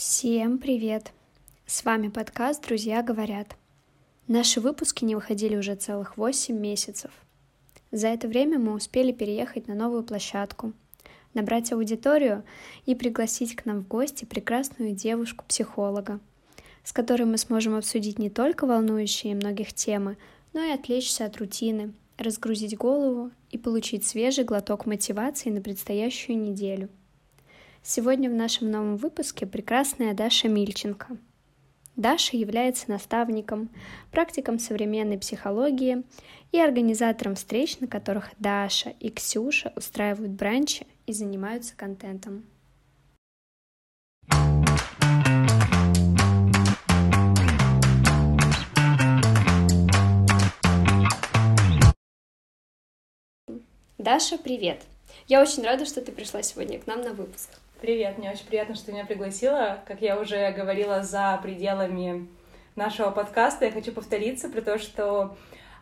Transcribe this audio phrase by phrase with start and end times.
[0.00, 1.12] Всем привет!
[1.66, 3.54] С вами подкаст «Друзья говорят».
[4.28, 7.10] Наши выпуски не выходили уже целых 8 месяцев.
[7.92, 10.72] За это время мы успели переехать на новую площадку,
[11.34, 12.44] набрать аудиторию
[12.86, 16.18] и пригласить к нам в гости прекрасную девушку-психолога,
[16.82, 20.16] с которой мы сможем обсудить не только волнующие многих темы,
[20.54, 26.88] но и отвлечься от рутины, разгрузить голову и получить свежий глоток мотивации на предстоящую неделю–
[27.82, 31.16] Сегодня в нашем новом выпуске прекрасная Даша Мильченко.
[31.96, 33.70] Даша является наставником,
[34.12, 36.04] практиком современной психологии
[36.52, 42.44] и организатором встреч, на которых Даша и Ксюша устраивают бранчи и занимаются контентом.
[53.96, 54.82] Даша, привет!
[55.28, 57.48] Я очень рада, что ты пришла сегодня к нам на выпуск.
[57.80, 59.78] Привет, мне очень приятно, что ты меня пригласила.
[59.86, 62.28] Как я уже говорила за пределами
[62.76, 65.34] нашего подкаста, я хочу повториться про то, что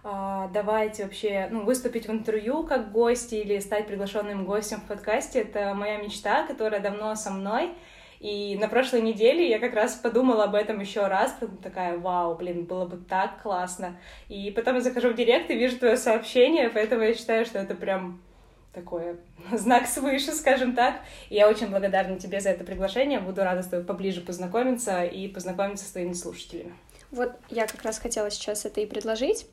[0.04, 5.40] э, давайте вообще ну, выступить в интервью как гости или стать приглашенным гостем в подкасте.
[5.40, 7.72] Это моя мечта, которая давно со мной.
[8.20, 12.64] И на прошлой неделе я как раз подумала об этом еще раз, такая, вау, блин,
[12.64, 13.98] было бы так классно.
[14.28, 17.74] И потом я захожу в директ и вижу твое сообщение, поэтому я считаю, что это
[17.74, 18.20] прям
[18.72, 19.16] такое
[19.52, 21.00] знак свыше, скажем так.
[21.28, 23.20] И я очень благодарна тебе за это приглашение.
[23.20, 26.74] Буду рада с тобой поближе познакомиться и познакомиться с твоими слушателями.
[27.10, 29.46] Вот я как раз хотела сейчас это и предложить,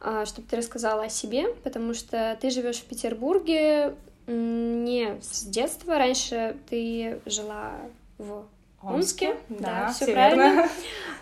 [0.00, 3.94] а, чтобы ты рассказала о себе, потому что ты живешь в Петербурге
[4.26, 5.98] не с детства.
[5.98, 7.72] Раньше ты жила
[8.18, 8.44] в
[8.80, 10.68] Омске, Омске да, да все правильно.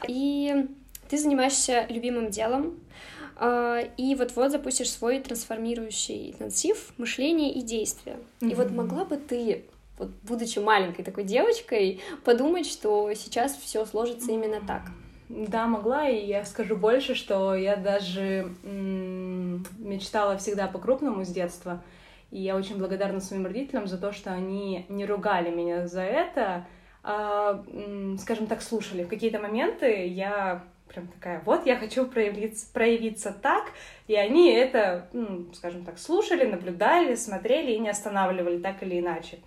[0.07, 0.67] И
[1.09, 2.79] ты занимаешься любимым делом,
[3.41, 8.19] и вот-вот запустишь свой трансформирующий интенсив мышления и действия.
[8.41, 8.51] Mm-hmm.
[8.51, 9.65] И вот могла бы ты,
[9.99, 14.83] вот, будучи маленькой такой девочкой, подумать, что сейчас все сложится именно так?
[15.29, 21.83] Да, могла, и я скажу больше, что я даже м- мечтала всегда по-крупному с детства.
[22.31, 26.67] И я очень благодарна своим родителям за то, что они не ругали меня за это,
[27.03, 27.65] а,
[28.21, 29.05] скажем так, слушали.
[29.05, 33.73] В какие-то моменты я прям такая, вот я хочу проявиться, проявиться так,
[34.07, 39.39] и они это, ну, скажем так, слушали, наблюдали, смотрели и не останавливали так или иначе.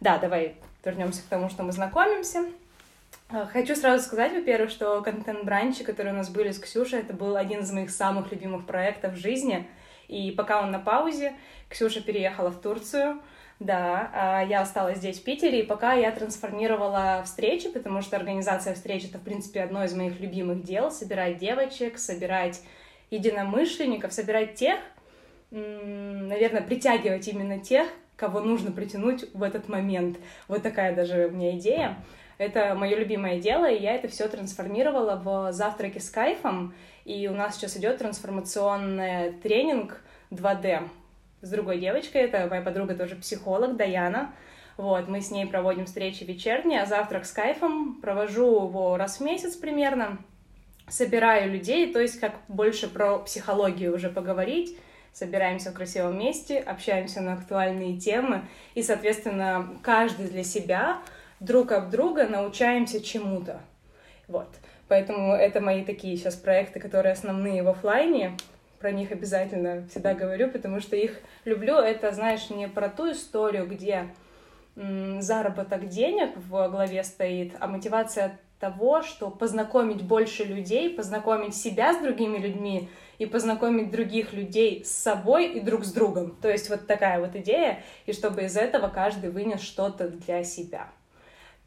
[0.00, 2.44] Да, давай вернемся к тому, что мы знакомимся.
[3.28, 7.36] А, хочу сразу сказать, во-первых, что контент-бранчи, которые у нас были с Ксюшей, это был
[7.36, 9.68] один из моих самых любимых проектов в жизни.
[10.08, 11.34] И пока он на паузе,
[11.68, 13.20] Ксюша переехала в Турцию,
[13.60, 18.74] да, а, я осталась здесь, в Питере, и пока я трансформировала встречи, потому что организация
[18.74, 22.62] встреч— это, в принципе, одно из моих любимых дел— собирать девочек, собирать
[23.10, 24.78] единомышленников, собирать тех,
[25.50, 30.18] наверное, притягивать именно тех, кого нужно притянуть в этот момент.
[30.48, 31.98] Вот такая даже у меня идея.
[32.38, 36.74] Это мое любимое дело, и я это все трансформировала в завтраки с кайфом.
[37.04, 40.00] И у нас сейчас идет трансформационный тренинг
[40.30, 40.88] 2D
[41.42, 44.32] с другой девочкой, это моя подруга тоже психолог, Даяна.
[44.76, 49.24] Вот, мы с ней проводим встречи вечерние, а завтрак с кайфом провожу его раз в
[49.24, 50.18] месяц примерно.
[50.88, 54.76] Собираю людей, то есть как больше про психологию уже поговорить.
[55.12, 58.42] Собираемся в красивом месте, общаемся на актуальные темы
[58.74, 61.02] и, соответственно, каждый для себя
[61.40, 63.60] друг об друга научаемся чему-то.
[64.28, 64.48] Вот.
[64.88, 68.36] Поэтому это мои такие сейчас проекты, которые основные в офлайне
[68.80, 71.76] про них обязательно всегда говорю, потому что их люблю.
[71.76, 74.08] Это, знаешь, не про ту историю, где
[74.74, 81.98] заработок денег в главе стоит, а мотивация того, что познакомить больше людей, познакомить себя с
[81.98, 82.88] другими людьми
[83.18, 86.36] и познакомить других людей с собой и друг с другом.
[86.40, 90.88] То есть вот такая вот идея, и чтобы из этого каждый вынес что-то для себя.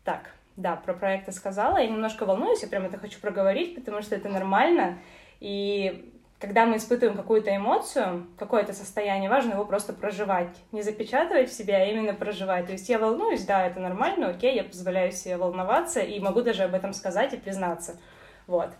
[0.03, 1.77] Так, да, про проекты сказала.
[1.77, 4.99] Я немножко волнуюсь, я прям это хочу проговорить, потому что это нормально.
[5.39, 6.12] И
[6.43, 10.49] когда мы испытываем какую-то эмоцию, какое-то состояние, важно его просто проживать.
[10.73, 12.65] Не запечатывать в себе, а именно проживать.
[12.65, 16.63] То есть я волнуюсь, да, это нормально, окей, я позволяю себе волноваться и могу даже
[16.63, 17.97] об этом сказать и признаться.
[18.45, 18.71] Вот.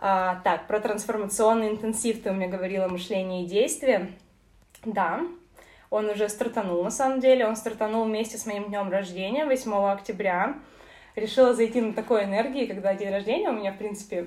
[0.00, 4.10] А, так, про трансформационный интенсив ты у меня говорила мышление и действие.
[4.84, 5.20] Да,
[5.90, 7.46] он уже стартанул на самом деле.
[7.46, 10.56] Он стартанул вместе с моим днем рождения, 8 октября
[11.16, 14.26] решила зайти на такой энергии, когда день рождения у меня, в принципе,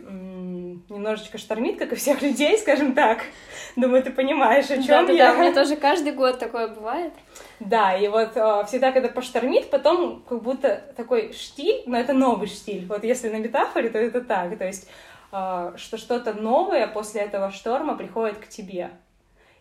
[0.89, 3.23] немножечко штормит, как и всех людей, скажем так.
[3.75, 5.31] Думаю, ты понимаешь, о чем да, я.
[5.31, 7.13] Да, у меня тоже каждый год такое бывает.
[7.59, 12.47] Да, и вот э, всегда, когда поштормит, потом как будто такой штиль, но это новый
[12.47, 12.85] штиль.
[12.87, 14.57] Вот если на метафоре, то это так.
[14.57, 14.89] То есть,
[15.31, 18.91] э, что что-то новое после этого шторма приходит к тебе.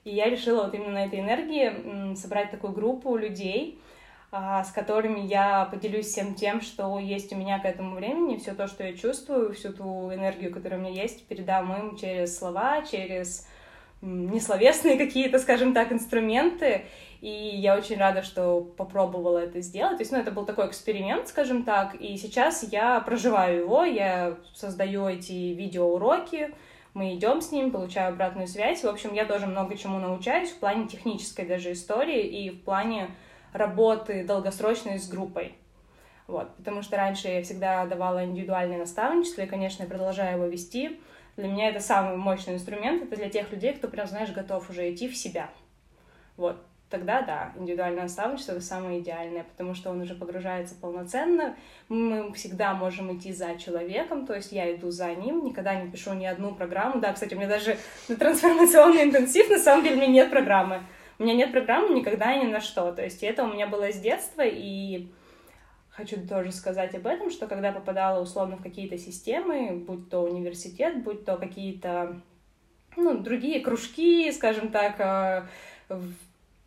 [0.04, 3.92] И я решила вот именно на этой энергии собрать такую группу людей, а,
[4.32, 8.67] с которыми я поделюсь всем тем, что есть у меня к этому времени, все то,
[8.67, 13.46] что я чувствую, всю ту энергию, которая у меня есть, передам им через слова, через
[14.00, 16.87] несловесные какие-то, скажем так, инструменты.
[17.20, 19.99] И я очень рада, что попробовала это сделать.
[19.99, 24.38] То есть, ну, это был такой эксперимент, скажем так, и сейчас я проживаю его, я
[24.55, 26.55] создаю эти видеоуроки,
[26.94, 28.82] мы идем с ним, получаю обратную связь.
[28.82, 33.08] В общем, я тоже много чему научаюсь в плане технической даже истории и в плане
[33.52, 35.54] работы долгосрочной с группой.
[36.26, 41.00] Вот, потому что раньше я всегда давала индивидуальное наставничество, и, конечно, я продолжаю его вести.
[41.37, 44.93] Для меня это самый мощный инструмент, это для тех людей, кто прям, знаешь, готов уже
[44.93, 45.50] идти в себя.
[46.37, 46.56] Вот,
[46.90, 51.56] тогда да, индивидуальное наставничество— это самое идеальное, потому что он уже погружается полноценно,
[51.88, 56.12] мы всегда можем идти за человеком, то есть я иду за ним, никогда не пишу
[56.12, 57.00] ни одну программу.
[57.00, 57.78] Да, кстати, у меня даже
[58.08, 60.82] на трансформационный интенсив, на самом деле, у меня нет программы.
[61.19, 63.93] У меня нет программы никогда и ни на что, то есть это у меня было
[63.93, 65.09] с детства, и
[65.91, 71.03] хочу тоже сказать об этом, что когда попадала условно в какие-то системы, будь то университет,
[71.03, 72.20] будь то какие-то
[72.97, 76.00] ну, другие кружки, скажем так, э,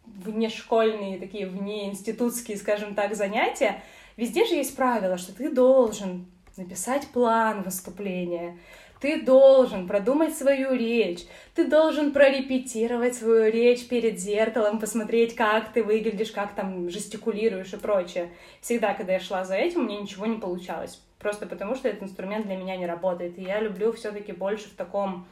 [0.06, 3.82] внешкольные, такие внеинститутские, скажем так, занятия,
[4.18, 6.28] везде же есть правило, что ты должен
[6.58, 8.58] написать план выступления,
[9.06, 15.84] ты должен продумать свою речь, ты должен прорепетировать свою речь перед зеркалом, посмотреть, как ты
[15.84, 18.32] выглядишь, как там жестикулируешь и прочее.
[18.62, 21.00] Всегда, когда я шла за этим, мне ничего не получалось.
[21.20, 23.38] Просто потому, что этот инструмент для меня не работает.
[23.38, 25.28] И я люблю все-таки больше в таком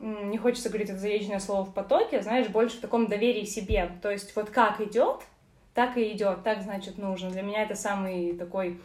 [0.00, 3.90] не хочется говорить это заезженное слово в потоке, знаешь, больше в таком доверии себе.
[4.00, 5.20] То есть вот как идет,
[5.74, 7.28] так и идет, так значит нужно.
[7.28, 8.80] Для меня это самый такой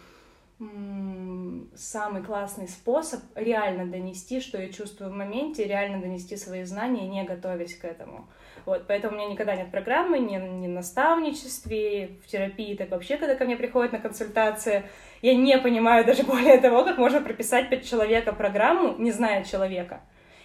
[1.75, 7.23] самый классный способ реально донести, что я чувствую в моменте, реально донести свои знания, не
[7.23, 8.27] готовясь к этому.
[8.65, 13.35] Вот, поэтому у меня никогда нет программы, ни, ни наставничестве, в терапии, так вообще, когда
[13.35, 14.83] ко мне приходят на консультации,
[15.21, 20.01] я не понимаю даже более того, как можно прописать под человека программу, не зная человека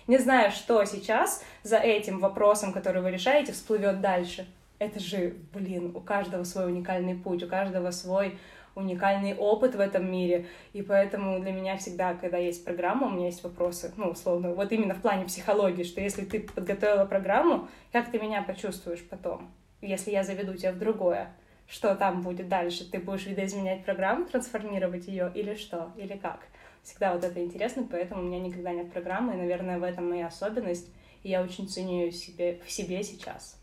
[0.06, 4.46] не зная, что сейчас за этим вопросом, который вы решаете, всплывет дальше.
[4.78, 8.38] Это же, блин, у каждого свой уникальный путь, у каждого свой
[8.74, 13.26] уникальный опыт в этом мире, и поэтому для меня всегда, когда есть программа, у меня
[13.26, 18.10] есть вопросы, ну, условно, вот именно в плане психологии, что если ты подготовила программу, как
[18.10, 19.50] ты меня почувствуешь потом,
[19.80, 21.30] если я заведу тебя в другое,
[21.68, 26.40] что там будет дальше, ты будешь видоизменять программу, трансформировать ее или что, или как?
[26.82, 30.26] Всегда вот это интересно, поэтому у меня никогда нет программы, и, наверное, в этом моя
[30.26, 30.92] особенность,
[31.22, 33.58] и я очень ценю себе, в себе сейчас.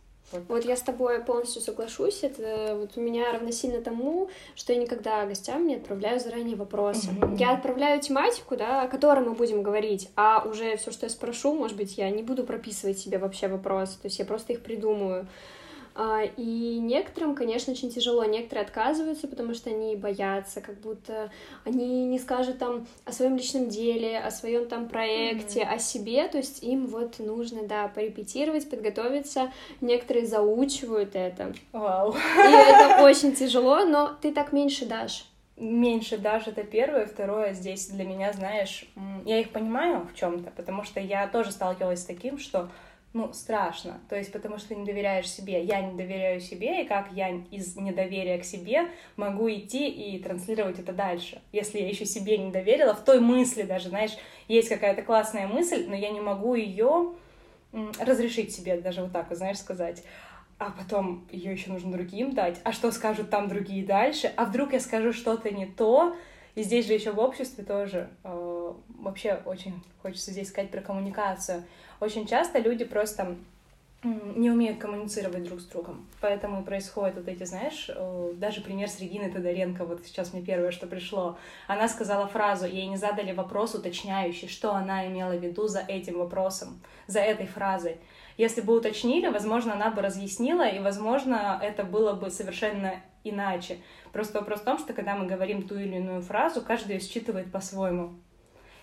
[0.47, 0.65] Вот.
[0.65, 2.23] я с тобой полностью соглашусь.
[2.23, 7.09] Это вот у меня равносильно тому, что я никогда гостям не отправляю заранее вопросы.
[7.09, 7.37] Mm-hmm.
[7.37, 11.53] Я отправляю тематику, да, о которой мы будем говорить, а уже все, что я спрошу,
[11.53, 15.27] может быть, я не буду прописывать себе вообще вопросы, то есть я просто их придумаю.
[15.93, 18.23] А, и некоторым, конечно, очень тяжело.
[18.23, 21.31] Некоторые отказываются, потому что они боятся, как будто
[21.65, 25.75] они не скажут там о своем личном деле, о своем там проекте, mm-hmm.
[25.75, 26.27] о себе.
[26.27, 29.51] То есть им вот нужно, да, порепетировать, подготовиться.
[29.81, 31.53] Некоторые заучивают это.
[31.71, 32.13] Вау.
[32.13, 35.25] И это очень тяжело, но ты так меньше дашь
[35.61, 37.05] меньше дашь, это первое.
[37.05, 38.85] Второе, здесь для меня, знаешь,
[39.25, 42.69] я их понимаю в чем-то, потому что я тоже сталкивалась с таким, что
[43.13, 43.99] ну, страшно.
[44.07, 45.63] То есть, потому что ты не доверяешь себе.
[45.63, 48.87] Я не доверяю себе, и как я из недоверия к себе
[49.17, 51.41] могу идти и транслировать это дальше.
[51.51, 54.15] Если я еще себе не доверила, в той мысли даже, знаешь,
[54.47, 57.13] есть какая-то классная мысль, но я не могу ее
[57.99, 60.03] разрешить себе даже вот так, вот, знаешь, сказать.
[60.57, 62.61] А потом ее еще нужно другим дать.
[62.63, 64.31] А что скажут там другие дальше?
[64.37, 66.15] А вдруг я скажу что-то не то?
[66.55, 71.63] И здесь же еще в обществе тоже э, вообще очень хочется здесь сказать про коммуникацию.
[72.01, 73.37] Очень часто люди просто
[74.03, 76.07] не умеют коммуницировать друг с другом.
[76.19, 80.71] Поэтому происходят вот эти, знаешь, э, даже пример с Региной Тодоренко, вот сейчас мне первое,
[80.71, 81.37] что пришло.
[81.67, 86.17] Она сказала фразу, ей не задали вопрос уточняющий, что она имела в виду за этим
[86.17, 87.97] вопросом, за этой фразой.
[88.35, 93.77] Если бы уточнили, возможно, она бы разъяснила, и, возможно, это было бы совершенно иначе.
[94.11, 97.51] Просто вопрос в том, что когда мы говорим ту или иную фразу, каждый ее считывает
[97.51, 98.13] по-своему.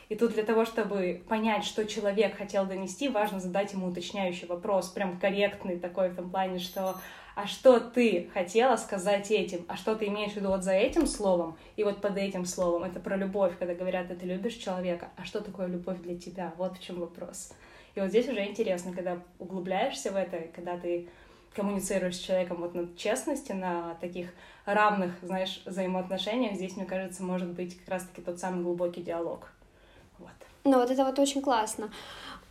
[0.09, 4.89] И тут для того, чтобы понять, что человек хотел донести, важно задать ему уточняющий вопрос,
[4.89, 6.97] прям корректный такой в том плане, что
[7.39, 11.07] а что ты хотела сказать этим, а что ты имеешь в виду вот за этим
[11.07, 12.83] словом и вот под этим словом.
[12.83, 16.53] Это про любовь, когда говорят, ты любишь человека, а что такое любовь для тебя?
[16.57, 17.53] Вот в чем вопрос.
[17.95, 21.09] И вот здесь уже интересно, когда углубляешься в это, когда ты
[21.55, 24.35] коммуницируешь с человеком вот на честности, на таких
[24.65, 29.53] равных, знаешь, взаимоотношениях, здесь, мне кажется, может быть как раз-таки тот самый глубокий диалог.
[30.65, 30.73] Вот.
[30.73, 31.91] Ну, вот это вот очень классно.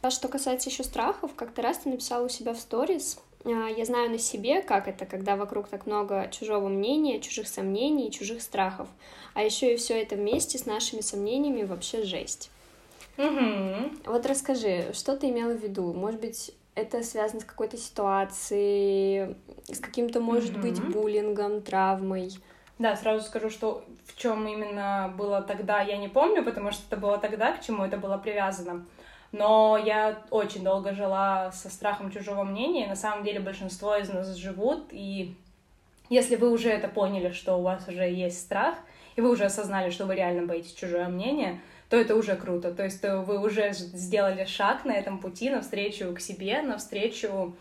[0.02, 3.86] А что касается еще страхов, как-то раз ты написала у себя в сторис, а, я
[3.86, 8.88] знаю на себе, как это, когда вокруг так много чужого мнения, чужих сомнений, чужих страхов.
[9.34, 12.52] А еще и все это вместе с нашими сомнениями вообще жесть.
[13.18, 14.12] Угу.
[14.12, 15.94] Вот расскажи, что ты имела в виду?
[15.94, 19.36] Может быть, это связано с какой-то ситуацией,
[19.66, 20.62] с каким-то, может угу.
[20.62, 22.32] быть, буллингом, травмой?
[22.80, 26.98] Да, сразу скажу, что в чем именно было тогда, я не помню, потому что это
[26.98, 28.86] было тогда, к чему это было привязано.
[29.32, 34.36] Но я очень долго жила со страхом чужого мнения, на самом деле большинство из нас
[34.36, 35.36] живут, и
[36.10, 38.76] если вы уже это поняли, что у вас уже есть страх,
[39.16, 42.74] и вы уже осознали, что вы реально боитесь чужое мнение, то это уже круто.
[42.74, 47.56] То есть э, вы уже сделали шаг на этом пути навстречу к себе, навстречу,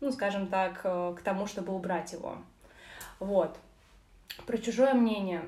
[0.00, 2.36] ну, скажем так, э, к тому, чтобы убрать его.
[3.20, 3.56] Вот.
[4.46, 5.42] Про чужое мнение.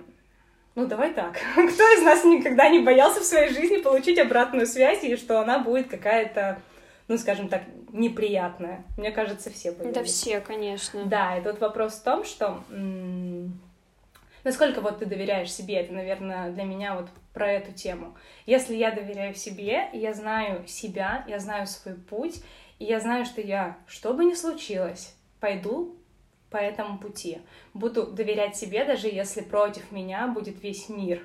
[0.75, 1.37] Ну, давай так.
[1.53, 5.59] Кто из нас никогда не боялся в своей жизни получить обратную связь, и что она
[5.59, 6.61] будет какая-то,
[7.09, 8.85] ну, скажем так, неприятная?
[8.97, 9.95] Мне кажется, все боялись.
[9.95, 11.05] Да все, конечно.
[11.05, 12.63] Да, и тут вопрос в том, что
[14.45, 18.17] насколько вот ты доверяешь себе, это, наверное, для меня вот про эту тему.
[18.47, 22.43] Если я доверяю себе, я знаю себя, я знаю свой путь,
[22.79, 25.97] и я знаю, что я, что бы ни случилось, пойду
[26.51, 27.39] по этому пути.
[27.75, 31.23] Буду доверять себе, даже если против меня будет весь мир.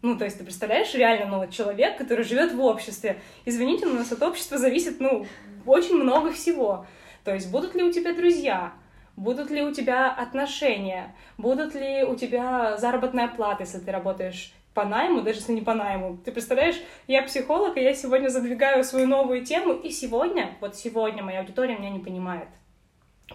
[0.00, 3.20] Ну, то есть ты представляешь, реально, ну, вот человек, который живет в обществе.
[3.44, 5.26] Извините, но у нас от общества зависит, ну,
[5.64, 6.86] очень много всего.
[7.24, 8.72] То есть будут ли у тебя друзья,
[9.16, 14.84] будут ли у тебя отношения, будут ли у тебя заработная плата, если ты работаешь по
[14.84, 16.18] найму, даже если не по найму.
[16.24, 21.22] Ты представляешь, я психолог, и я сегодня задвигаю свою новую тему, и сегодня, вот сегодня
[21.22, 22.48] моя аудитория меня не понимает.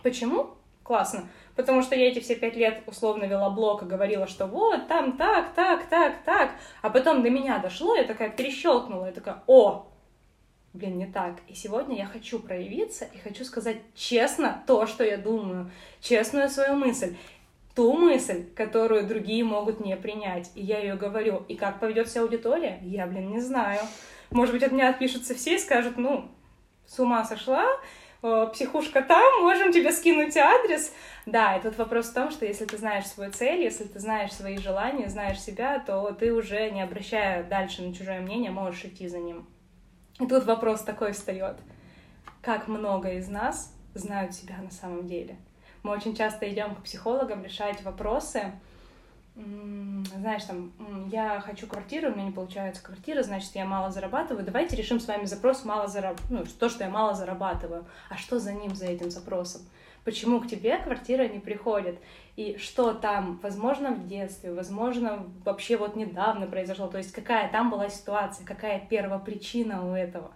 [0.04, 0.57] Почему?
[0.88, 1.28] Классно.
[1.56, 5.18] Потому что я эти все пять лет условно вела блог и говорила, что вот, там
[5.18, 6.52] так, так, так, так.
[6.82, 9.88] А потом до меня дошло, я такая перещелкнула, я такая, о,
[10.74, 11.36] блин, не так.
[11.48, 15.70] И сегодня я хочу проявиться и хочу сказать честно то, что я думаю,
[16.02, 17.16] честную свою мысль.
[17.76, 20.50] Ту мысль, которую другие могут не принять.
[20.56, 21.44] И я ее говорю.
[21.48, 23.82] И как поведет себя аудитория, я, блин, не знаю.
[24.32, 26.28] Может быть, от меня отпишутся все и скажут, ну,
[26.88, 27.66] с ума сошла,
[28.54, 30.94] психушка там, можем тебе скинуть адрес.
[31.26, 34.32] Да, и тут вопрос в том, что если ты знаешь свою цель, если ты знаешь
[34.32, 39.08] свои желания, знаешь себя, то ты уже, не обращая дальше на чужое мнение, можешь идти
[39.08, 39.48] за ним.
[40.20, 41.58] И тут вопрос такой встает.
[42.42, 45.38] Как много из нас знают себя на самом деле?
[45.84, 48.52] Мы очень часто идем к психологам решать вопросы,
[49.38, 50.72] знаешь, там,
[51.12, 54.44] я хочу квартиру, у меня не получается квартира, значит, я мало зарабатываю.
[54.44, 56.18] Давайте решим с вами запрос мало зараб...
[56.30, 57.86] ну, то, что я мало зарабатываю.
[58.10, 59.62] А что за ним, за этим запросом?
[60.04, 62.00] Почему к тебе квартира не приходит?
[62.36, 66.88] И что там, возможно, в детстве, возможно, вообще вот недавно произошло.
[66.88, 70.32] То есть какая там была ситуация, какая первопричина у этого.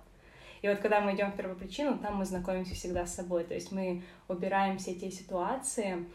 [0.61, 3.45] И вот когда мы идем в первопричину, там мы знакомимся всегда с собой.
[3.45, 6.05] То есть мы убираем все те ситуации,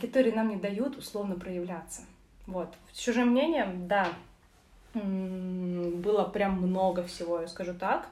[0.00, 2.02] которые нам не дают условно проявляться.
[2.46, 2.68] Вот.
[2.92, 4.08] С чужим мнением, да,
[4.94, 8.06] было прям много всего, я скажу так.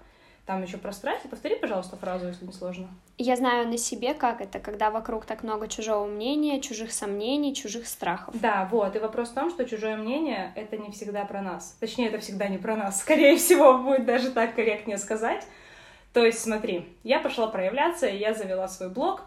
[0.46, 1.28] Там еще про страхи.
[1.28, 2.88] Повтори, пожалуйста, фразу, если не сложно.
[3.18, 7.86] Я знаю на себе, как это, когда вокруг так много чужого мнения, чужих сомнений, чужих
[7.86, 8.34] страхов.
[8.40, 8.96] Да, вот.
[8.96, 11.76] И вопрос в том, что чужое мнение— это не всегда про нас.
[11.80, 13.00] Точнее, это всегда не про нас.
[13.02, 15.46] Скорее всего, будет даже так корректнее сказать.
[16.14, 19.24] То есть, смотри, я пошла проявляться, я завела свой блог,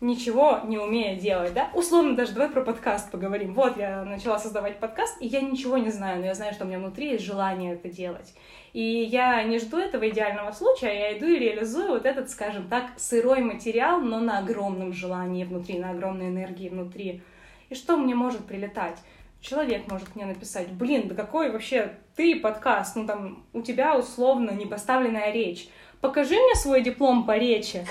[0.00, 1.70] ничего не умея делать, да?
[1.74, 3.54] Условно даже давай про подкаст поговорим.
[3.54, 6.68] Вот я начала создавать подкаст, и я ничего не знаю, но я знаю, что у
[6.68, 8.34] меня внутри есть желание это делать.
[8.72, 12.90] И я не жду этого идеального случая, я иду и реализую вот этот, скажем так,
[12.96, 17.22] сырой материал, но на огромном желании внутри, на огромной энергии внутри.
[17.70, 18.98] И что мне может прилетать?
[19.40, 24.50] Человек может мне написать, блин, да какой вообще ты подкаст, ну там у тебя условно
[24.50, 25.68] непоставленная речь.
[26.00, 27.86] Покажи мне свой диплом по речи.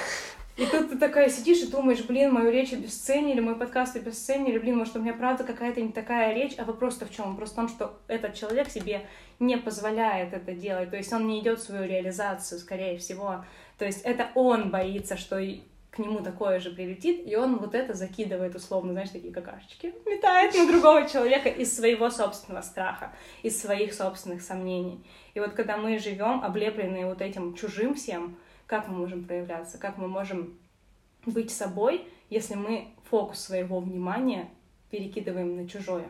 [0.55, 4.77] И тут ты такая сидишь и думаешь, блин, мою речь обесценили, мой подкаст обесценили, блин,
[4.77, 7.31] может, у меня правда какая-то не такая речь, а вопрос-то в чем?
[7.31, 9.07] Вопрос в том, что этот человек себе
[9.39, 13.43] не позволяет это делать, то есть он не идет в свою реализацию, скорее всего.
[13.79, 15.39] То есть это он боится, что
[15.89, 20.55] к нему такое же прилетит, и он вот это закидывает условно, знаешь, такие какашечки, метает
[20.55, 25.03] на другого человека из своего собственного страха, из своих собственных сомнений.
[25.33, 29.97] И вот когда мы живем облепленные вот этим чужим всем, как мы можем проявляться, как
[29.97, 30.57] мы можем
[31.25, 34.49] быть собой, если мы фокус своего внимания
[34.89, 36.07] перекидываем на чужое,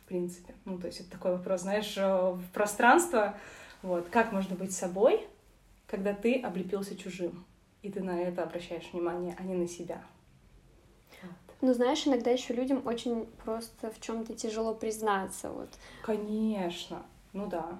[0.00, 0.54] в принципе.
[0.64, 3.36] Ну, то есть это такой вопрос, знаешь, э, в пространство,
[3.82, 5.26] вот, как можно быть собой,
[5.86, 7.44] когда ты облепился чужим,
[7.82, 10.02] и ты на это обращаешь внимание, а не на себя.
[11.62, 15.70] Ну, знаешь, иногда еще людям очень просто в чем-то тяжело признаться, вот.
[16.02, 17.02] Конечно,
[17.32, 17.78] ну да.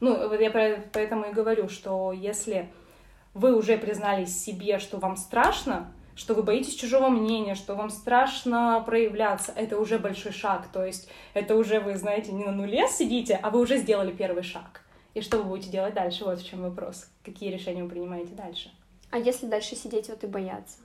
[0.00, 2.70] Ну, вот я поэтому и говорю, что если
[3.34, 8.82] вы уже признались себе, что вам страшно, что вы боитесь чужого мнения, что вам страшно
[8.84, 10.68] проявляться, это уже большой шаг.
[10.72, 14.42] То есть это уже вы, знаете, не на нуле сидите, а вы уже сделали первый
[14.42, 14.82] шаг.
[15.14, 16.24] И что вы будете делать дальше?
[16.24, 17.08] Вот в чем вопрос.
[17.24, 18.70] Какие решения вы принимаете дальше?
[19.10, 20.78] А если дальше сидеть вот и бояться?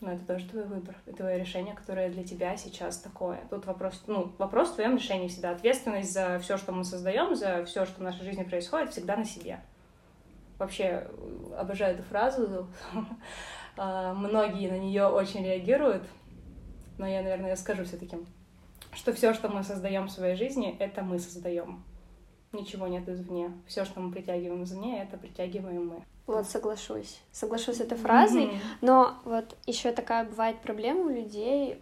[0.00, 3.40] Ну, это тоже твой выбор, это твое решение, которое для тебя сейчас такое.
[3.48, 5.50] Тут вопрос, ну, вопрос в твоем решении всегда.
[5.50, 9.24] Ответственность за все, что мы создаем, за все, что в нашей жизни происходит, всегда на
[9.24, 9.60] себе.
[10.58, 11.08] Вообще,
[11.56, 12.68] обожаю эту фразу.
[13.76, 16.04] А, многие на нее очень реагируют,
[16.96, 18.16] но я, наверное, скажу все-таки,
[18.92, 21.82] что все, что мы создаем в своей жизни, это мы создаем.
[22.52, 23.50] Ничего нет извне.
[23.66, 26.04] Все, что мы притягиваем извне, это притягиваем мы.
[26.26, 27.20] Вот соглашусь.
[27.32, 28.44] Соглашусь с этой фразой.
[28.44, 28.60] Mm-hmm.
[28.80, 31.76] Но вот еще такая бывает проблема у людей.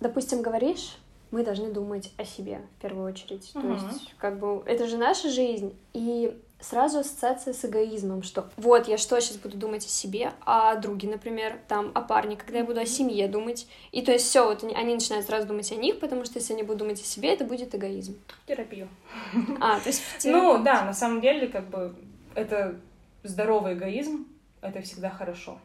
[0.00, 0.98] Допустим, говоришь,
[1.30, 3.52] мы должны думать о себе в первую очередь.
[3.54, 3.62] Mm-hmm.
[3.62, 5.74] То есть, как бы, это же наша жизнь.
[5.92, 10.72] И сразу ассоциация с эгоизмом, что вот я что сейчас буду думать о себе, а
[10.72, 13.66] о друге, например, там о парне, когда я буду о семье думать.
[13.92, 16.54] И то есть все, вот они, они начинают сразу думать о них, потому что если
[16.54, 18.16] они будут думать о себе, это будет эгоизм.
[18.46, 18.88] Терапию.
[19.60, 21.94] А, то есть Ну да, на самом деле, как бы
[22.34, 22.76] это
[23.22, 24.26] здоровый эгоизм,
[24.60, 25.58] это всегда хорошо.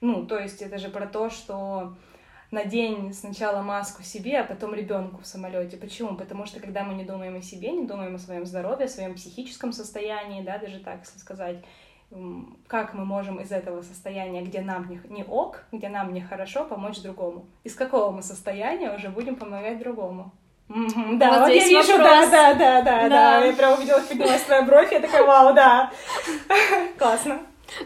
[0.00, 1.94] Ну, то есть это же про то, что
[2.50, 5.76] надень сначала маску себе, а потом ребенку в самолете.
[5.76, 6.16] Почему?
[6.16, 9.14] Потому что когда мы не думаем о себе, не думаем о своем здоровье, о своем
[9.14, 11.58] психическом состоянии, да, даже так, если сказать,
[12.66, 16.64] как мы можем из этого состояния, где нам не, не ок, где нам не хорошо,
[16.64, 17.46] помочь другому.
[17.62, 20.32] Из какого мы состояния уже будем помогать другому.
[20.68, 24.42] Mm-hmm, да, вот, вот я вижу, да, да, да, да, да, я прям увидела, поднялась
[24.42, 25.90] твоя бровь, я такая, вау, да,
[26.98, 27.40] классно.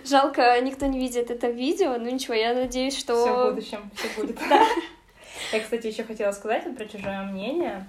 [0.04, 3.14] Жалко, никто не видит это видео, но ничего, я надеюсь, что...
[3.24, 4.38] Все в будущем, все будет.
[5.52, 7.86] Я, кстати, еще хотела сказать про чужое мнение.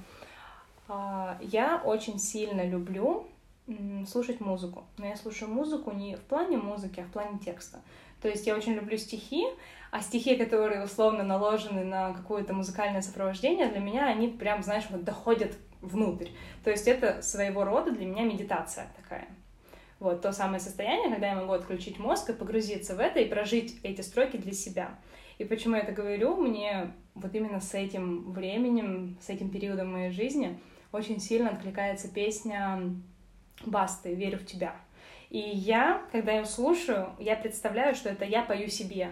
[0.87, 3.27] А, я очень сильно люблю
[4.07, 4.83] слушать музыку.
[4.97, 7.79] Но я слушаю музыку не в плане музыки, а в плане текста.
[8.21, 9.45] То есть я очень люблю стихи,
[9.91, 15.03] а стихи, которые условно наложены на какое-то музыкальное сопровождение, для меня они прям, знаешь, вот
[15.03, 16.29] доходят внутрь.
[16.63, 19.27] То есть это своего рода для меня медитация такая.
[20.05, 23.79] Вот то самое состояние, когда я могу отключить мозг и погрузиться в это и прожить
[23.81, 24.99] эти строки для себя.
[25.39, 26.35] И почему я это говорю?
[26.35, 30.59] Мне вот именно с этим временем, с этим периодом моей жизни
[30.91, 32.83] очень сильно откликается песня
[33.65, 34.75] Басты «Верю в тебя».
[35.31, 39.09] И я, когда ее слушаю, я представляю, что это я пою себе.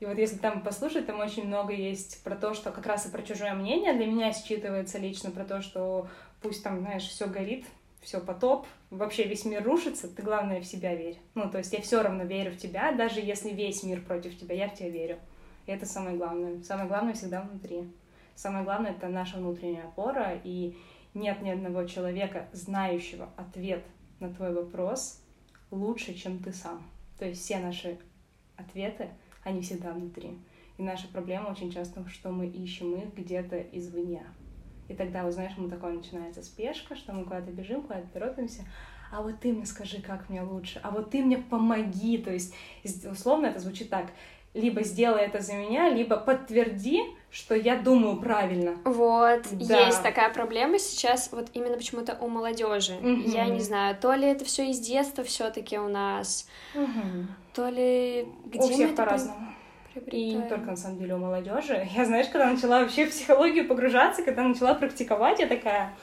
[0.00, 3.10] И вот если там послушать, там очень много есть про то, что как раз и
[3.10, 6.08] про чужое мнение для меня считывается лично, про то, что
[6.42, 7.64] пусть там, знаешь, все горит,
[8.00, 11.18] все потоп, вообще весь мир рушится, ты главное в себя верь.
[11.34, 14.54] Ну, то есть я все равно верю в тебя, даже если весь мир против тебя,
[14.54, 15.18] я в тебя верю.
[15.66, 16.62] И это самое главное.
[16.62, 17.92] Самое главное всегда внутри.
[18.34, 20.76] Самое главное— это наша внутренняя опора, и
[21.14, 23.84] нет ни одного человека, знающего ответ
[24.18, 25.20] на твой вопрос
[25.70, 26.82] лучше, чем ты сам.
[27.18, 27.98] То есть все наши
[28.56, 29.08] ответы,
[29.44, 30.38] они всегда внутри.
[30.78, 34.24] И наша проблема очень часто, что мы ищем их где-то извне.
[34.90, 38.64] И тогда, вот знаешь, мы такое начинается спешка, что мы куда-то бежим, куда-то торопимся,
[39.12, 42.18] а вот ты мне скажи, как мне лучше, а вот ты мне помоги.
[42.18, 42.52] То есть,
[43.06, 44.06] условно, это звучит так,
[44.52, 48.78] либо сделай это за меня, либо подтверди, что я думаю правильно.
[48.84, 49.86] Вот, да.
[49.86, 52.94] есть такая проблема сейчас, вот именно почему-то у молодежи.
[52.94, 53.30] Угу.
[53.30, 57.28] Я не знаю, то ли это все из детства все-таки у нас, угу.
[57.54, 59.54] то ли где у всех по-разному
[59.94, 61.88] и не только, на самом деле, у молодежи.
[61.94, 65.94] Я, знаешь, когда начала вообще в психологию погружаться, когда начала практиковать, я такая,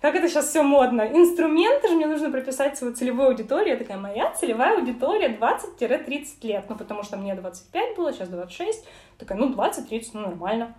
[0.00, 1.02] как это сейчас все модно.
[1.02, 3.74] Инструменты же мне нужно прописать свою целевую аудиторию.
[3.74, 6.64] Я такая, моя целевая аудитория 20-30 лет.
[6.68, 8.86] Ну, потому что мне 25 было, сейчас 26.
[9.18, 10.74] Такая, ну, 20-30, ну, нормально.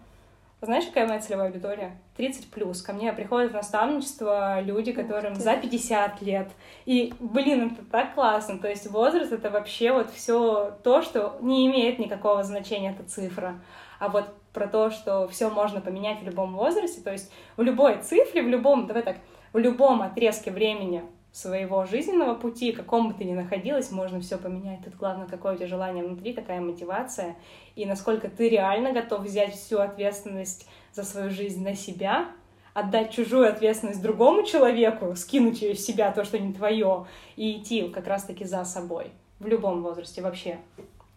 [0.62, 1.98] Знаешь, какая моя целевая аудитория?
[2.18, 2.82] 30 плюс.
[2.82, 6.50] Ко мне приходят в наставничество люди, которым за 50 лет.
[6.86, 8.58] И, блин, это так классно.
[8.60, 13.60] То есть возраст это вообще вот все то, что не имеет никакого значения, эта цифра.
[14.00, 18.02] А вот про то, что все можно поменять в любом возрасте, то есть в любой
[18.02, 19.18] цифре, в любом, давай так,
[19.52, 21.04] в любом отрезке времени
[21.36, 24.86] своего жизненного пути, каком бы ты ни находилась, можно все поменять.
[24.86, 27.36] Тут главное, какое у тебя желание внутри, какая мотивация,
[27.76, 32.30] и насколько ты реально готов взять всю ответственность за свою жизнь на себя,
[32.74, 37.90] отдать чужую ответственность другому человеку, скинуть ее из себя, то, что не твое, и идти
[37.90, 40.60] как раз-таки за собой в любом возрасте вообще.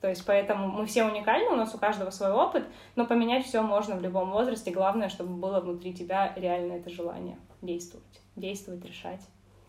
[0.01, 2.65] То есть поэтому мы все уникальны, у нас у каждого свой опыт,
[2.97, 4.73] но поменять все можно в любом возрасте.
[4.73, 9.21] Главное, чтобы было внутри тебя реально это желание действовать, действовать, решать.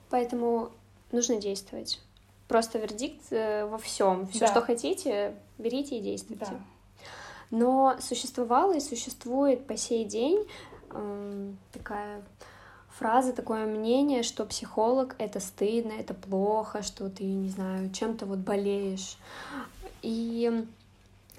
[0.09, 0.69] Поэтому
[1.11, 1.99] нужно действовать.
[2.47, 4.27] Просто вердикт э, во всем.
[4.27, 4.47] Все, да.
[4.47, 6.45] что хотите, берите и действуйте.
[6.49, 6.59] Да.
[7.51, 10.47] Но существовала и существует по сей день
[10.91, 12.21] э, такая
[12.89, 18.39] фраза, такое мнение, что психолог это стыдно, это плохо, что ты, не знаю, чем-то вот
[18.39, 19.17] болеешь.
[20.01, 20.65] И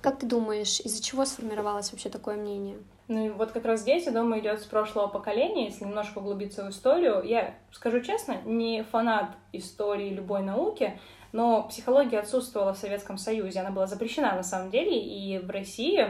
[0.01, 2.79] как ты думаешь, из-за чего сформировалось вообще такое мнение?
[3.11, 6.65] Ну и вот как раз здесь, я думаю, идет с прошлого поколения, если немножко углубиться
[6.65, 7.23] в историю.
[7.25, 10.97] Я скажу честно, не фанат истории любой науки,
[11.33, 16.07] но психология отсутствовала в Советском Союзе, она была запрещена на самом деле, и в России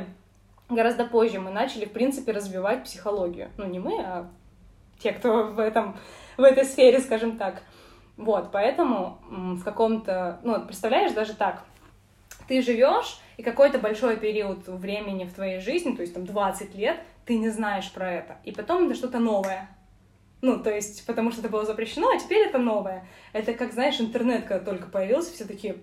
[0.68, 3.50] гораздо позже мы начали, в принципе, развивать психологию.
[3.56, 4.28] Ну, не мы, а
[4.98, 5.96] те, кто в, этом,
[6.36, 7.62] в этой сфере, скажем так.
[8.18, 11.64] Вот, поэтому в каком-то, ну, представляешь, даже так,
[12.46, 17.00] ты живешь, и какой-то большой период времени в твоей жизни, то есть там 20 лет,
[17.24, 18.36] ты не знаешь про это.
[18.44, 19.66] И потом это что-то новое.
[20.42, 23.08] Ну, то есть, потому что это было запрещено, а теперь это новое.
[23.32, 25.76] Это как, знаешь, интернет, когда только появился, все такие,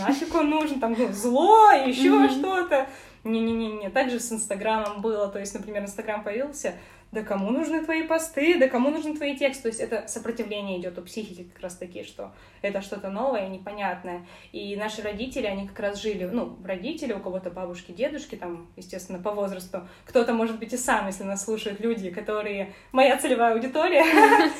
[0.00, 2.38] нафиг он нужен, там, ну, зло, еще mm-hmm.
[2.40, 2.88] что-то.
[3.22, 6.74] Не-не-не, также с Инстаграмом было, то есть, например, Инстаграм появился,
[7.14, 9.62] да кому нужны твои посты, да кому нужны твои тексты.
[9.62, 14.26] То есть это сопротивление идет у психики как раз таки, что это что-то новое, непонятное.
[14.52, 19.22] И наши родители, они как раз жили, ну, родители, у кого-то бабушки, дедушки, там, естественно,
[19.22, 19.88] по возрасту.
[20.06, 22.74] Кто-то, может быть, и сам, если нас слушают люди, которые...
[22.92, 24.04] Моя целевая аудитория.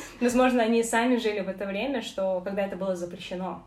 [0.20, 3.64] Возможно, они сами жили в это время, что когда это было запрещено.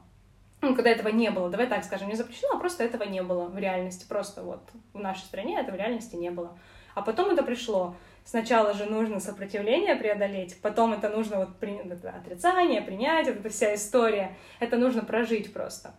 [0.61, 3.45] Ну, когда этого не было, давай так скажем, не запрещено, а просто этого не было
[3.45, 4.05] в реальности.
[4.07, 4.61] Просто вот
[4.93, 6.57] в нашей стране этого в реальности не было.
[6.95, 7.95] А потом это пришло
[8.27, 11.77] сначала же нужно сопротивление преодолеть, потом это нужно вот при...
[12.07, 14.35] отрицание, принять, вот эта вся история.
[14.59, 15.95] Это нужно прожить просто.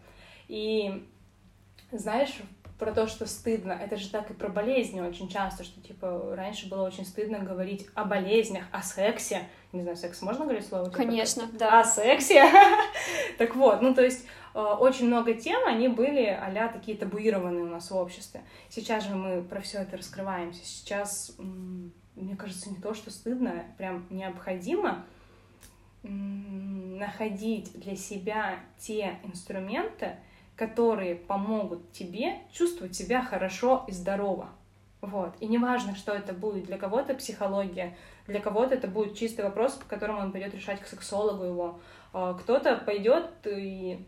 [0.47, 1.09] И
[1.91, 2.35] знаешь,
[2.79, 6.69] про то, что стыдно, это же так и про болезни очень часто, что, типа, раньше
[6.69, 9.49] было очень стыдно говорить о болезнях, о сексе.
[9.73, 10.85] Не знаю, секс можно говорить слово?
[10.85, 11.81] Типа, Конечно, да.
[11.81, 12.45] О сексе.
[13.39, 17.69] так вот, ну, то есть э, очень много тем, они были а такие табуированные у
[17.69, 18.43] нас в обществе.
[18.69, 20.65] Сейчас же мы про все это раскрываемся.
[20.65, 21.37] Сейчас
[22.19, 25.05] мне кажется, не то, что стыдно, прям необходимо
[26.03, 30.17] находить для себя те инструменты,
[30.57, 34.49] которые помогут тебе чувствовать себя хорошо и здорово.
[35.01, 35.35] Вот.
[35.41, 36.67] И неважно, что это будет.
[36.67, 40.87] Для кого-то психология, для кого-то это будет чистый вопрос, по которому он пойдет решать к
[40.87, 41.81] сексологу его.
[42.13, 44.05] А кто-то пойдет и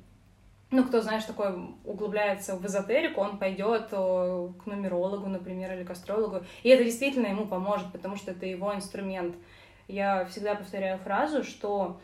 [0.71, 5.91] ну, кто, знаешь, такой углубляется в эзотерику, он пойдет э, к нумерологу, например, или к
[5.91, 9.35] астрологу, и это действительно ему поможет, потому что это его инструмент.
[9.89, 12.01] Я всегда повторяю фразу, что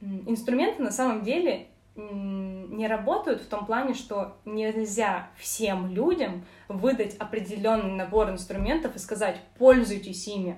[0.00, 7.96] инструменты на самом деле не работают в том плане, что нельзя всем людям выдать определенный
[7.96, 10.56] набор инструментов и сказать «пользуйтесь ими».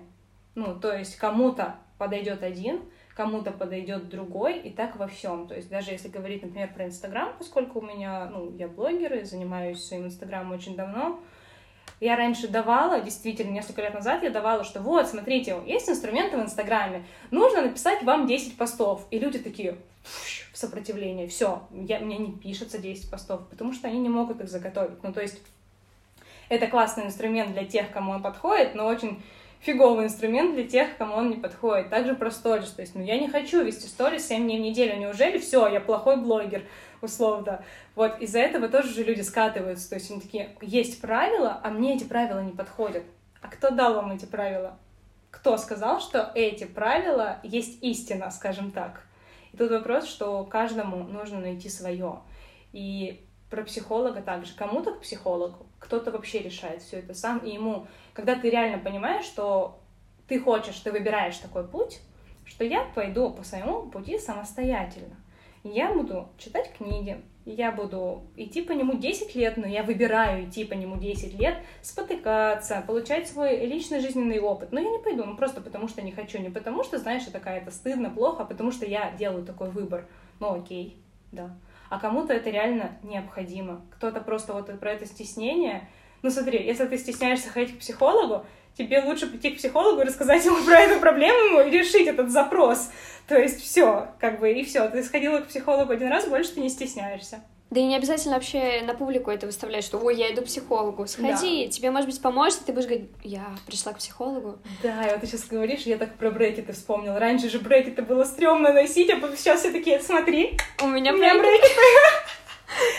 [0.55, 2.83] Ну, то есть кому-то подойдет один,
[3.21, 5.47] кому-то подойдет другой, и так во всем.
[5.47, 9.25] То есть даже если говорить, например, про Инстаграм, поскольку у меня, ну, я блогер и
[9.25, 11.21] занимаюсь своим Инстаграмом очень давно,
[12.01, 16.41] я раньше давала, действительно, несколько лет назад я давала, что вот, смотрите, есть инструменты в
[16.41, 19.07] Инстаграме, нужно написать вам 10 постов.
[19.11, 19.77] И люди такие
[20.51, 24.49] в сопротивление, все, я, мне не пишется 10 постов, потому что они не могут их
[24.49, 25.03] заготовить.
[25.03, 25.43] Ну, то есть
[26.49, 29.23] это классный инструмент для тех, кому он подходит, но очень
[29.61, 31.91] фиговый инструмент для тех, кому он не подходит.
[31.91, 32.71] Также про сторис.
[32.71, 34.99] То есть, ну, я не хочу вести сторис 7 дней в неделю.
[34.99, 36.63] Неужели все, я плохой блогер,
[37.01, 37.63] условно.
[37.95, 39.91] Вот из-за этого тоже же люди скатываются.
[39.91, 43.05] То есть, они такие, есть правила, а мне эти правила не подходят.
[43.41, 44.79] А кто дал вам эти правила?
[45.31, 49.03] Кто сказал, что эти правила есть истина, скажем так?
[49.53, 52.21] И тут вопрос, что каждому нужно найти свое.
[52.73, 54.55] И про психолога также.
[54.55, 59.25] Кому-то к психологу, кто-то вообще решает все это сам, и ему, когда ты реально понимаешь,
[59.25, 59.81] что
[60.29, 62.01] ты хочешь, ты выбираешь такой путь,
[62.45, 65.17] что я пойду по своему пути самостоятельно.
[65.65, 70.65] Я буду читать книги, я буду идти по нему 10 лет, но я выбираю идти
[70.65, 74.73] по нему 10 лет, спотыкаться, получать свой личный жизненный опыт.
[74.73, 77.33] Но я не пойду, ну просто потому что не хочу, не потому что, знаешь, это
[77.33, 80.07] какая-то стыдно, плохо, а потому что я делаю такой выбор.
[80.39, 80.97] Ну окей,
[81.33, 81.55] да
[81.91, 83.85] а кому-то это реально необходимо.
[83.97, 85.89] Кто-то просто вот про это стеснение.
[86.23, 90.45] Ну смотри, если ты стесняешься ходить к психологу, тебе лучше прийти к психологу и рассказать
[90.45, 92.91] ему про эту проблему и решить этот запрос.
[93.27, 94.89] То есть все, как бы, и все.
[94.89, 97.43] Ты сходила к психологу один раз, больше ты не стесняешься.
[97.71, 101.07] Да и не обязательно вообще на публику это выставлять, что ой, я иду к психологу.
[101.07, 101.71] Сходи, да.
[101.71, 104.59] тебе, может быть, поможет, и ты будешь говорить, я пришла к психологу.
[104.83, 107.21] Да, и вот ты сейчас говоришь, я так про брекеты вспомнила.
[107.21, 111.39] Раньше же брекеты было стрёмно носить, а сейчас все такие, смотри, у меня, у меня
[111.39, 111.75] брекеты.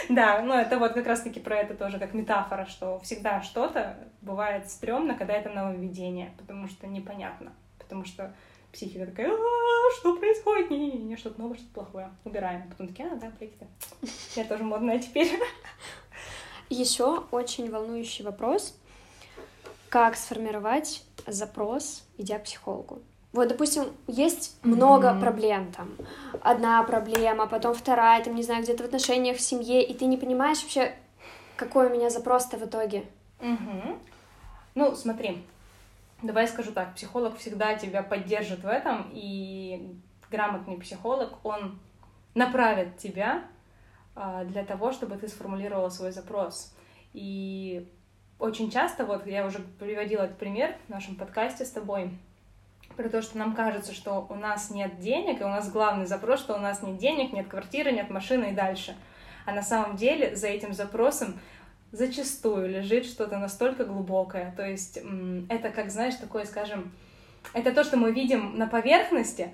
[0.10, 4.69] Да, ну это вот как раз-таки про это тоже как метафора, что всегда что-то бывает
[4.69, 8.34] стрёмно, когда это нововведение, потому что непонятно, потому что
[8.71, 10.69] психика такая, «А, что происходит?
[10.69, 12.12] Не-не-не, что-то новое, что-то плохое.
[12.23, 12.69] Убираем.
[12.69, 13.67] Потом такие, а, да, брекеты.
[14.36, 15.31] Я тоже модная теперь.
[16.69, 18.77] Еще очень волнующий вопрос.
[19.89, 23.01] Как сформировать запрос, идя к психологу?
[23.34, 25.19] Вот, допустим, есть много mm-hmm.
[25.21, 25.89] проблем там.
[26.41, 30.17] Одна проблема, потом вторая, там, не знаю, где-то в отношениях, в семье, и ты не
[30.17, 30.93] понимаешь вообще,
[31.55, 33.05] какой у меня запрос-то в итоге?
[33.39, 33.99] Угу.
[34.75, 35.43] Ну, смотри,
[36.21, 39.95] давай скажу так, психолог всегда тебя поддержит в этом, и
[40.29, 41.79] грамотный психолог, он
[42.34, 43.43] направит тебя
[44.15, 46.73] а, для того, чтобы ты сформулировала свой запрос.
[47.13, 47.89] И
[48.39, 52.12] очень часто, вот я уже приводила этот пример в нашем подкасте с тобой,
[52.95, 56.39] про то, что нам кажется, что у нас нет денег, и у нас главный запрос,
[56.39, 58.95] что у нас нет денег, нет квартиры, нет машины и дальше.
[59.45, 61.39] А на самом деле за этим запросом
[61.91, 64.54] зачастую лежит что-то настолько глубокое.
[64.56, 64.99] То есть
[65.49, 66.91] это, как знаешь, такое, скажем,
[67.54, 69.54] это то, что мы видим на поверхности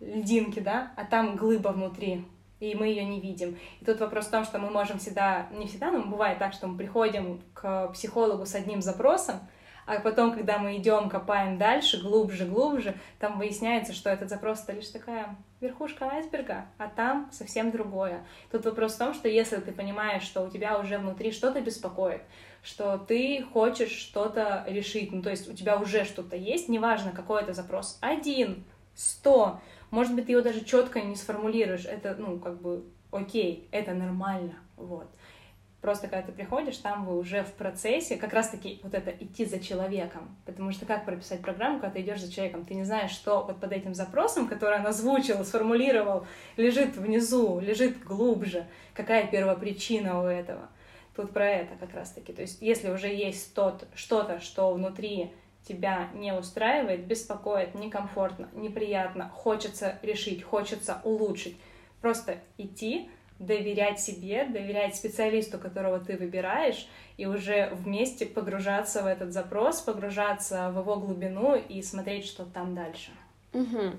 [0.00, 2.24] льдинки, да, а там глыба внутри,
[2.60, 3.58] и мы ее не видим.
[3.80, 6.66] И тут вопрос в том, что мы можем всегда, не всегда, но бывает так, что
[6.66, 9.36] мы приходим к психологу с одним запросом,
[9.86, 14.72] а потом, когда мы идем, копаем дальше, глубже, глубже, там выясняется, что этот запрос это
[14.72, 18.24] лишь такая верхушка айсберга, а там совсем другое.
[18.50, 22.22] Тут вопрос в том, что если ты понимаешь, что у тебя уже внутри что-то беспокоит,
[22.62, 27.42] что ты хочешь что-то решить, ну то есть у тебя уже что-то есть, неважно какой
[27.42, 32.60] это запрос, один, сто, может быть, ты его даже четко не сформулируешь, это, ну, как
[32.60, 35.08] бы, окей, это нормально, вот.
[35.84, 39.60] Просто когда ты приходишь, там вы уже в процессе, как раз-таки вот это идти за
[39.60, 40.34] человеком.
[40.46, 42.64] Потому что как прописать программу, когда ты идешь за человеком?
[42.64, 48.02] Ты не знаешь, что вот под этим запросом, который он озвучил, сформулировал, лежит внизу, лежит
[48.02, 48.66] глубже.
[48.94, 50.70] Какая первопричина у этого?
[51.14, 52.32] Тут про это как раз-таки.
[52.32, 55.32] То есть если уже есть тот, что-то, что внутри
[55.68, 61.58] тебя не устраивает, беспокоит, некомфортно, неприятно, хочется решить, хочется улучшить,
[62.00, 69.32] просто идти, доверять себе, доверять специалисту, которого ты выбираешь, и уже вместе погружаться в этот
[69.32, 73.10] запрос, погружаться в его глубину и смотреть, что там дальше.
[73.52, 73.92] Угу.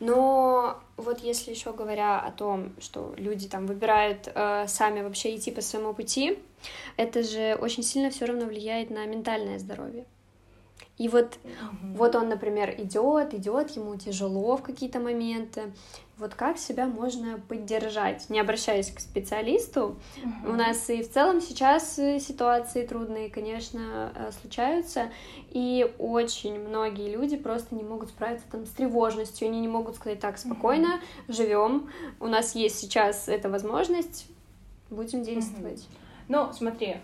[0.00, 5.50] Но вот если еще говоря о том, что люди там выбирают э, сами вообще идти
[5.50, 6.38] по своему пути,
[6.96, 10.04] это же очень сильно все равно влияет на ментальное здоровье.
[10.98, 11.94] И вот, угу.
[11.94, 15.72] вот он, например, идет, идет, ему тяжело в какие-то моменты.
[16.16, 19.96] Вот как себя можно поддержать, не обращаясь к специалисту?
[20.16, 20.50] Угу.
[20.50, 25.12] У нас и в целом сейчас э, ситуации трудные, конечно, э, случаются,
[25.50, 30.18] и очень многие люди просто не могут справиться там с тревожностью, они не могут сказать
[30.18, 31.32] так спокойно, угу.
[31.32, 34.26] живем, у нас есть сейчас эта возможность,
[34.90, 35.82] будем действовать.
[35.82, 35.96] Угу.
[36.30, 36.96] Ну, смотри,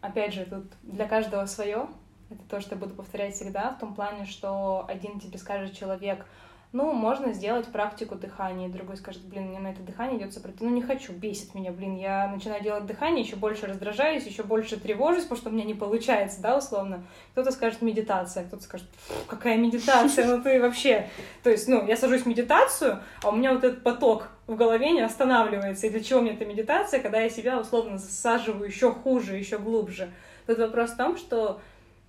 [0.00, 1.88] опять же, тут для каждого свое.
[2.32, 6.24] Это то, что я буду повторять всегда, в том плане, что один тебе скажет человек,
[6.72, 10.80] ну, можно сделать практику дыхания, другой скажет, блин, мне на это дыхание идет сопротивление, ну,
[10.80, 15.24] не хочу, бесит меня, блин, я начинаю делать дыхание, еще больше раздражаюсь, еще больше тревожусь,
[15.24, 17.04] потому что у меня не получается, да, условно.
[17.32, 18.88] Кто-то скажет медитация, кто-то скажет,
[19.28, 21.10] какая медитация, ну ты вообще...
[21.42, 24.92] То есть, ну, я сажусь в медитацию, а у меня вот этот поток в голове
[24.92, 29.36] не останавливается, и для чего мне эта медитация, когда я себя условно засаживаю еще хуже,
[29.36, 30.10] еще глубже.
[30.46, 31.60] Тут вопрос в том, что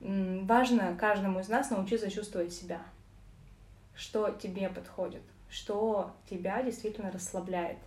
[0.03, 2.81] важно каждому из нас научиться чувствовать себя,
[3.95, 7.77] что тебе подходит, что тебя действительно расслабляет,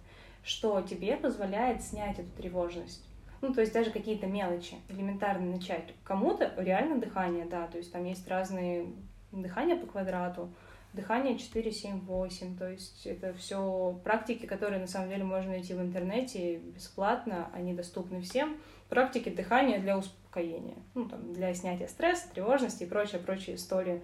[0.43, 3.05] что тебе позволяет снять эту тревожность.
[3.43, 5.93] Ну, то есть даже какие-то мелочи, элементарно начать.
[6.05, 8.87] Кому-то реально дыхание, да, то есть там есть разные
[9.31, 10.51] дыхания по квадрату,
[10.95, 15.75] дыхание 4, 7, 8, то есть это все практики, которые на самом деле можно найти
[15.75, 18.57] в интернете бесплатно, они доступны всем.
[18.89, 24.03] Практики дыхания для успокоения, ну, там, для снятия стресса, тревожности и прочее, прочие истории.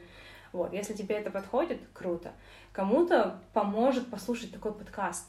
[0.52, 2.32] Вот, если тебе это подходит, круто.
[2.72, 5.28] Кому-то поможет послушать такой подкаст.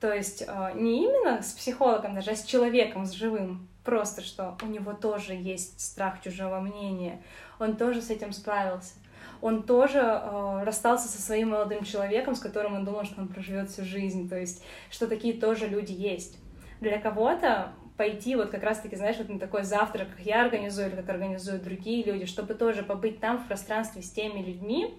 [0.00, 3.68] То есть э, не именно с психологом даже, а с человеком, с живым.
[3.84, 7.22] Просто что у него тоже есть страх чужого мнения.
[7.58, 8.94] Он тоже с этим справился.
[9.42, 13.70] Он тоже э, расстался со своим молодым человеком, с которым он думал, что он проживет
[13.70, 14.28] всю жизнь.
[14.28, 16.38] То есть, что такие тоже люди есть.
[16.80, 20.96] Для кого-то пойти вот как раз-таки, знаешь, вот на такой завтрак, как я организую или
[20.96, 24.98] как организуют другие люди, чтобы тоже побыть там в пространстве с теми людьми,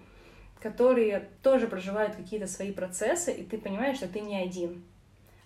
[0.60, 4.84] которые тоже проживают какие-то свои процессы, и ты понимаешь, что ты не один.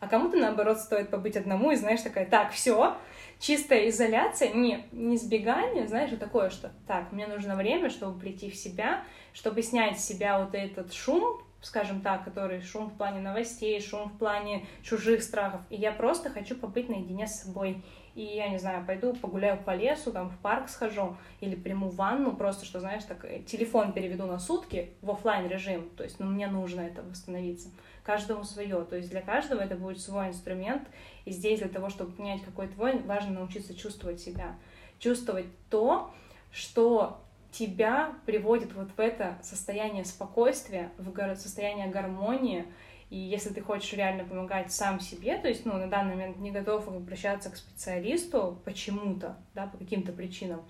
[0.00, 2.94] А кому-то, наоборот, стоит побыть одному и, знаешь, такая, так, все,
[3.40, 8.50] чистая изоляция, не, не сбегание, знаешь, а такое, что, так, мне нужно время, чтобы прийти
[8.50, 13.20] в себя, чтобы снять с себя вот этот шум, скажем так, который шум в плане
[13.20, 15.60] новостей, шум в плане чужих страхов.
[15.68, 17.82] И я просто хочу побыть наедине с собой.
[18.14, 22.34] И я не знаю, пойду погуляю по лесу, там в парк схожу, или приму ванну,
[22.34, 25.90] просто что, знаешь, так э, телефон переведу на сутки в офлайн режим.
[25.96, 27.68] То есть, ну, мне нужно это восстановиться.
[28.04, 28.84] Каждому свое.
[28.84, 30.88] То есть для каждого это будет свой инструмент.
[31.24, 34.56] И здесь для того, чтобы понять, какой твой, важно научиться чувствовать себя.
[34.98, 36.14] Чувствовать то,
[36.52, 37.20] что
[37.56, 42.66] тебя приводит вот в это состояние спокойствия, в состояние гармонии,
[43.08, 46.50] И если ты хочешь реально помогать сам себе, то есть, ну, на данный момент не
[46.50, 50.64] готов обращаться к специалисту почему-то, да, по каким-то причинам,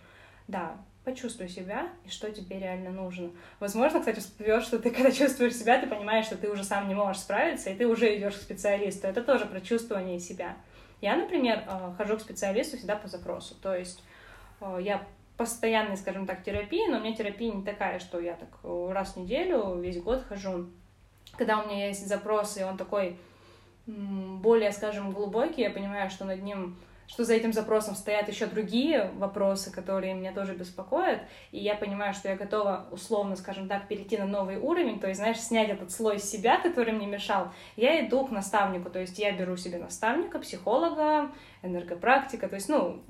[0.46, 3.30] да, почувствуй себя и что тебе реально нужно.
[3.58, 6.94] Возможно, кстати, всплывет, что ты, когда чувствуешь себя, ты понимаешь, что ты уже сам не
[6.94, 9.06] можешь справиться, и ты уже идешь к специалисту.
[9.06, 10.56] Это тоже про чувствование себя.
[11.00, 13.54] Я, например, э, хожу к специалисту всегда по запросу.
[13.54, 14.02] То есть
[14.60, 18.48] э, я постоянной, скажем так, терапии, но у меня терапия не такая, что я так
[18.62, 20.66] э, раз в неделю, весь год хожу.
[21.36, 23.18] Когда у меня есть запрос, и он такой
[23.86, 26.76] более, скажем, глубокий, я понимаю, что над ним
[27.08, 31.20] что за этим запросом стоят еще другие вопросы, которые меня тоже беспокоят,
[31.52, 35.20] и я понимаю, что я готова условно, скажем так, перейти на новый уровень, то есть,
[35.20, 39.32] знаешь, снять этот слой себя, который мне мешал, я иду к наставнику, то есть я
[39.32, 41.30] беру себе наставника, психолога,
[41.62, 43.00] энергопрактика, то есть, ну,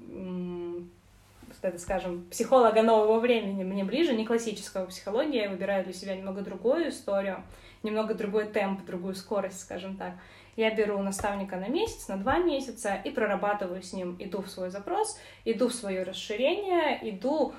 [1.62, 6.42] это, скажем, психолога нового времени мне ближе, не классического психологии, я выбираю для себя немного
[6.42, 7.42] другую историю,
[7.82, 10.14] немного другой темп, другую скорость, скажем так.
[10.56, 14.70] Я беру наставника на месяц, на два месяца и прорабатываю с ним, иду в свой
[14.70, 17.52] запрос, иду в свое расширение, иду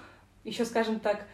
[0.44, 1.28] еще, скажем так,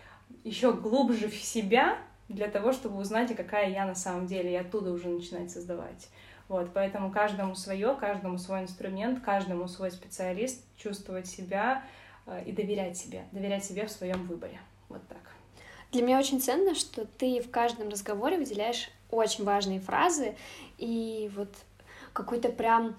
[0.43, 1.97] еще глубже в себя
[2.28, 6.10] для того, чтобы узнать, какая я на самом деле, и оттуда уже начинать создавать.
[6.49, 11.84] Вот, поэтому каждому свое, каждому свой инструмент, каждому свой специалист, чувствовать себя
[12.46, 14.60] и доверять себе, доверять себе в своем выборе.
[14.90, 15.20] Вот так.
[15.92, 20.36] Для меня очень ценно, что ты в каждом разговоре выделяешь очень важные фразы,
[20.78, 21.50] и вот
[22.14, 22.96] какой-то прям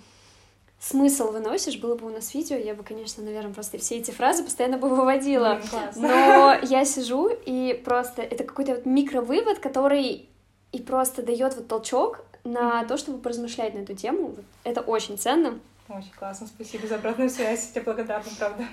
[0.78, 4.44] смысл выносишь, было бы у нас видео, я бы, конечно, наверное, просто все эти фразы
[4.44, 5.60] постоянно бы выводила.
[5.60, 10.28] Mm, Но я сижу, и просто это какой-то вот микровывод, который
[10.72, 14.36] и просто дает вот толчок на то, чтобы поразмышлять на эту тему.
[14.64, 15.58] Это очень ценно.
[15.88, 18.64] Очень классно, спасибо за обратную связь, я тебе благодарна, правда.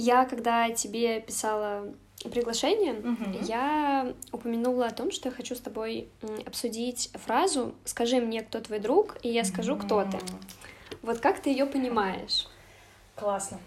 [0.00, 3.38] Я, когда тебе писала приглашение, угу.
[3.42, 6.08] я упомянула о том, что я хочу с тобой
[6.46, 10.18] обсудить фразу «Скажи мне, кто твой друг, и я скажу, кто ты».
[11.02, 12.46] Вот как ты ее понимаешь?
[13.16, 13.58] Классно.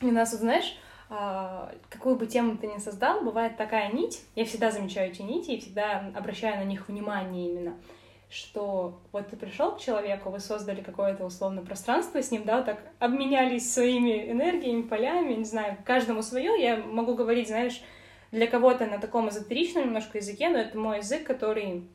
[0.00, 0.76] У нас, вот, знаешь,
[1.10, 5.50] а, какую бы тему ты ни создал, бывает такая нить, я всегда замечаю эти нити
[5.50, 7.76] и всегда обращаю на них внимание именно—
[8.30, 12.80] что вот ты пришел к человеку, вы создали какое-то условное пространство с ним, да, так
[12.98, 16.60] обменялись своими энергиями, полями, не знаю, каждому свое.
[16.60, 17.82] Я могу говорить, знаешь,
[18.30, 21.88] для кого-то на таком эзотеричном немножко языке, но это мой язык, который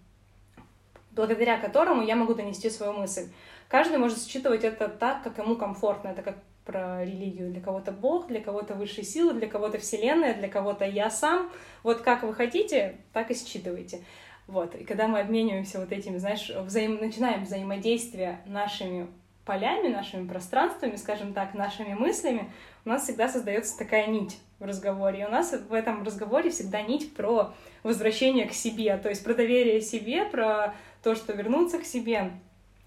[1.16, 3.28] благодаря которому я могу донести свою мысль.
[3.68, 6.10] Каждый может считывать это так, как ему комфортно.
[6.10, 7.52] Это как про религию.
[7.52, 11.52] Для кого-то Бог, для кого-то высшие силы, для кого-то Вселенная, для кого-то я сам.
[11.84, 14.04] Вот как вы хотите, так и считывайте.
[14.48, 14.76] Вот.
[14.76, 17.00] И когда мы обмениваемся вот этими, знаешь, взаим...
[17.00, 19.08] начинаем взаимодействие нашими
[19.46, 22.52] полями, нашими пространствами, скажем так, нашими мыслями,
[22.86, 25.22] у нас всегда создается такая нить в разговоре.
[25.22, 27.54] И у нас в этом разговоре всегда нить про
[27.84, 32.32] возвращение к себе, то есть про доверие себе, про то, что вернуться к себе.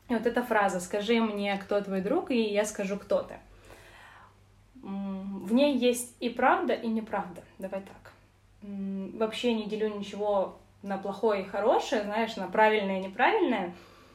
[0.08, 3.34] И вот эта фраза «скажи мне, кто твой друг, и я скажу, кто ты».
[4.82, 7.42] В ней есть и правда, и неправда.
[7.58, 8.12] Давай так.
[8.62, 13.74] Вообще не делю ничего на плохое и хорошее, знаешь, на правильное и неправильное,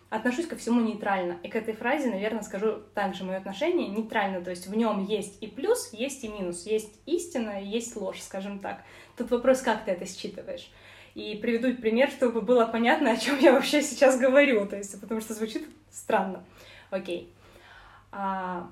[0.10, 1.38] отношусь ко всему нейтрально.
[1.44, 5.42] И к этой фразе, наверное, скажу также мое отношение нейтрально, то есть в нем есть
[5.42, 8.84] и плюс, есть и минус, есть истина, есть ложь, скажем так.
[9.18, 10.72] Тут вопрос, как ты это считываешь.
[11.14, 15.20] И приведу пример, чтобы было понятно, о чем я вообще сейчас говорю, то есть, потому
[15.20, 16.44] что звучит странно.
[16.90, 17.32] Окей.
[18.12, 18.70] А,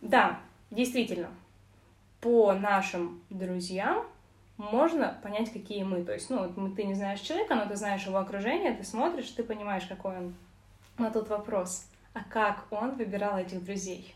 [0.00, 1.30] да, действительно,
[2.20, 4.04] по нашим друзьям
[4.70, 6.04] можно понять, какие мы.
[6.04, 9.42] То есть, ну, ты не знаешь человека, но ты знаешь его окружение, ты смотришь, ты
[9.42, 10.34] понимаешь, какой он.
[10.98, 14.14] Но тут вопрос, а как он выбирал этих друзей?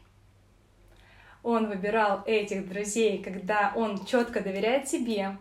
[1.42, 5.36] Он выбирал этих друзей, когда он четко доверяет себе,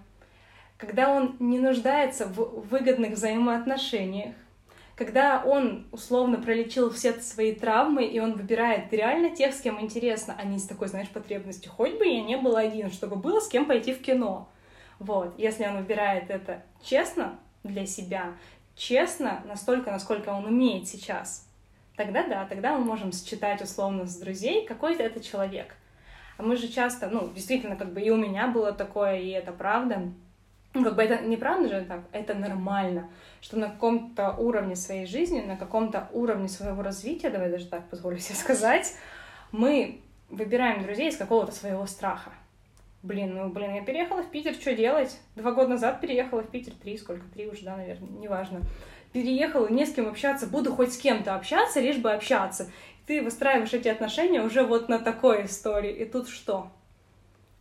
[0.77, 4.35] когда он не нуждается в выгодных взаимоотношениях,
[4.95, 10.35] когда он условно пролечил все свои травмы, и он выбирает реально тех, с кем интересно,
[10.39, 11.71] а не с такой, знаешь, потребностью.
[11.71, 14.49] Хоть бы я не был один, чтобы было с кем пойти в кино.
[14.99, 18.33] Вот, если он выбирает это честно для себя,
[18.75, 21.47] честно настолько, насколько он умеет сейчас,
[21.95, 25.75] тогда да, тогда мы можем считать условно с друзей, какой-то это человек.
[26.37, 29.51] А мы же часто, ну, действительно, как бы и у меня было такое, и это
[29.53, 30.11] правда,
[30.73, 35.41] ну, как бы это неправда же так, это нормально, что на каком-то уровне своей жизни,
[35.41, 38.93] на каком-то уровне своего развития, давай даже так позволю себе сказать,
[39.51, 42.31] мы выбираем друзей из какого-то своего страха.
[43.05, 45.19] Блин, ну, блин, я переехала в Питер, что делать?
[45.35, 48.61] Два года назад переехала в Питер, три, сколько, три уже, да, наверное, неважно.
[49.13, 52.71] Переехала, не с кем общаться, буду хоть с кем-то общаться, лишь бы общаться.
[53.05, 55.91] Ты выстраиваешь эти отношения уже вот на такой истории.
[55.91, 56.71] И тут что?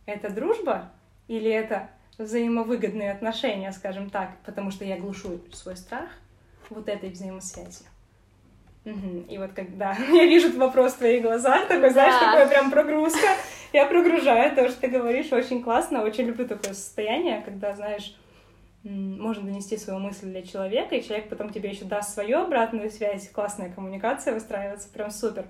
[0.07, 0.91] Это дружба?
[1.27, 6.09] Или это взаимовыгодные отношения, скажем так, потому что я глушу свой страх
[6.71, 7.85] вот этой взаимосвязи.
[8.85, 9.25] Угу.
[9.29, 11.89] И вот когда я вижу вопрос в твоих глазах, такой, да.
[11.91, 13.27] знаешь, такое прям прогрузка,
[13.75, 18.15] я прогружаю то, что ты говоришь, очень классно, очень люблю такое состояние, когда, знаешь,
[18.83, 23.29] можно донести свою мысль для человека, и человек потом тебе еще даст свою обратную связь,
[23.29, 25.45] классная коммуникация выстраивается, прям супер.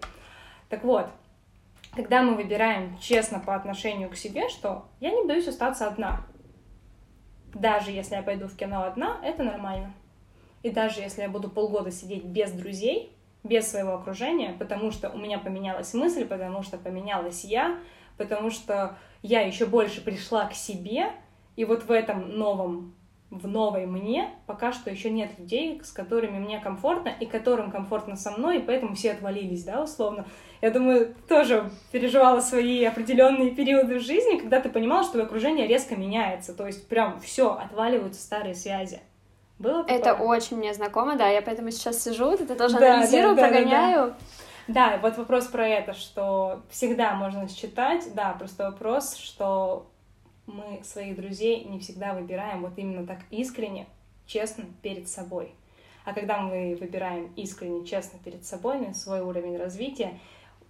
[0.69, 1.07] Так вот,
[1.95, 6.25] когда мы выбираем честно по отношению к себе, что я не боюсь остаться одна.
[7.53, 9.93] Даже если я пойду в кино одна, это нормально.
[10.63, 13.11] И даже если я буду полгода сидеть без друзей,
[13.43, 17.77] без своего окружения, потому что у меня поменялась мысль, потому что поменялась я,
[18.17, 21.11] потому что я еще больше пришла к себе,
[21.55, 22.95] и вот в этом новом
[23.31, 28.15] в новой мне пока что еще нет людей, с которыми мне комфортно и которым комфортно
[28.15, 30.25] со мной, и поэтому все отвалились, да, условно.
[30.61, 35.95] Я думаю, тоже переживала свои определенные периоды в жизни, когда ты понимала, что окружение резко
[35.95, 39.01] меняется, то есть прям все, отваливаются старые связи.
[39.57, 39.97] Было такое?
[39.97, 43.47] Это очень мне знакомо, да, я поэтому сейчас сижу, это тоже да, анализирую, да, да,
[43.47, 44.07] прогоняю.
[44.07, 44.15] Да, да.
[44.67, 49.91] Да, вот вопрос про это, что всегда можно считать, да, просто вопрос, что
[50.47, 53.87] мы своих друзей не всегда выбираем вот именно так искренне,
[54.25, 55.53] честно перед собой.
[56.03, 60.19] А когда мы выбираем искренне, честно перед собой на свой уровень развития,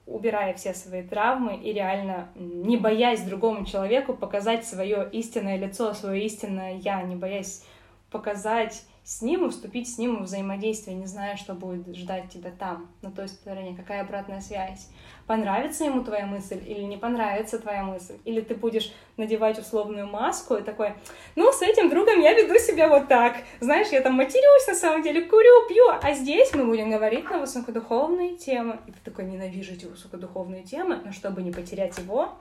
[0.05, 6.23] убирая все свои травмы и реально не боясь другому человеку показать свое истинное лицо, свое
[6.25, 7.63] истинное я, не боясь
[8.11, 12.49] показать с ним и вступить с ним в взаимодействие, не зная, что будет ждать тебя
[12.49, 14.89] там, на той стороне, какая обратная связь.
[15.27, 18.15] Понравится ему твоя мысль или не понравится твоя мысль?
[18.25, 20.93] Или ты будешь надевать условную маску и такой,
[21.35, 23.37] ну, с этим другом я веду себя вот так.
[23.59, 27.37] Знаешь, я там матерюсь, на самом деле, курю, пью, а здесь мы будем говорить на
[27.37, 28.79] высокодуховные темы.
[28.87, 32.33] И ты такой, ненавижу эти высокодуховные темы, но чтобы не потерять его,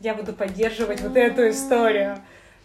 [0.00, 2.16] я буду поддерживать вот эту историю.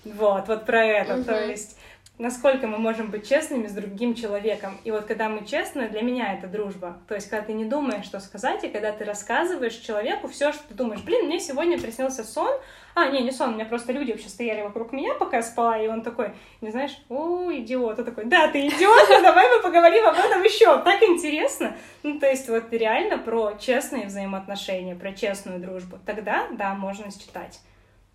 [0.06, 1.24] Вот, вот про это.
[1.26, 1.78] То есть
[2.20, 4.78] насколько мы можем быть честными с другим человеком.
[4.84, 7.00] И вот когда мы честны, для меня это дружба.
[7.08, 10.64] То есть, когда ты не думаешь, что сказать, и когда ты рассказываешь человеку все, что
[10.68, 12.52] ты думаешь, блин, мне сегодня приснился сон,
[12.94, 15.80] а, не, не сон, у меня просто люди вообще стояли вокруг меня, пока я спала,
[15.80, 19.64] и он такой, не знаешь, о, идиот, он такой, да, ты идиот, но давай мы
[19.64, 21.76] поговорим об этом еще, так интересно.
[22.04, 25.98] Ну, то есть, вот реально про честные взаимоотношения, про честную дружбу.
[26.06, 27.60] Тогда, да, можно считать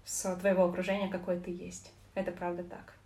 [0.05, 1.93] с твоего окружения, какой ты есть.
[2.15, 2.98] Это правда так.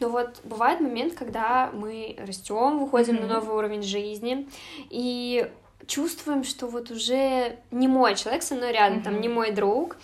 [0.00, 3.26] Но вот бывает момент, когда мы растем, выходим mm-hmm.
[3.26, 4.48] на новый уровень жизни
[4.88, 5.50] и
[5.86, 9.04] чувствуем, что вот уже не мой человек со мной рядом, mm-hmm.
[9.04, 9.96] там не мой друг,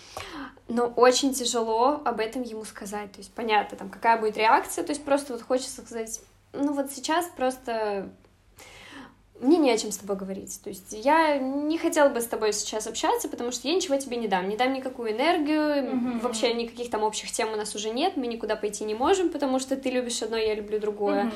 [0.68, 3.12] но очень тяжело об этом ему сказать.
[3.12, 6.20] То есть понятно, там какая будет реакция, то есть просто вот хочется сказать,
[6.53, 8.11] ну вот сейчас просто
[9.41, 10.61] мне не о чем с тобой говорить.
[10.62, 14.16] То есть я не хотела бы с тобой сейчас общаться, потому что я ничего тебе
[14.16, 14.49] не дам.
[14.49, 16.20] Не дам никакую энергию, mm-hmm.
[16.20, 19.59] вообще никаких там общих тем у нас уже нет, мы никуда пойти не можем, потому
[19.59, 21.24] что ты любишь одно, я люблю другое.
[21.24, 21.32] Mm-hmm.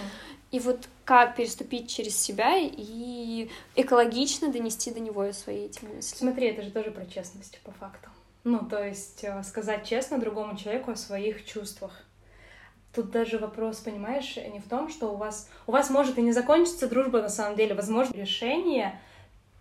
[0.52, 6.16] И вот как переступить через себя и экологично донести до него свои эти мысли.
[6.16, 8.08] Смотри, это же тоже про честность по факту.
[8.42, 11.92] Ну, то есть э, сказать честно другому человеку о своих чувствах.
[12.94, 15.48] Тут даже вопрос, понимаешь, не в том, что у вас...
[15.66, 17.74] У вас может и не закончиться дружба на самом деле.
[17.74, 18.98] Возможно, решение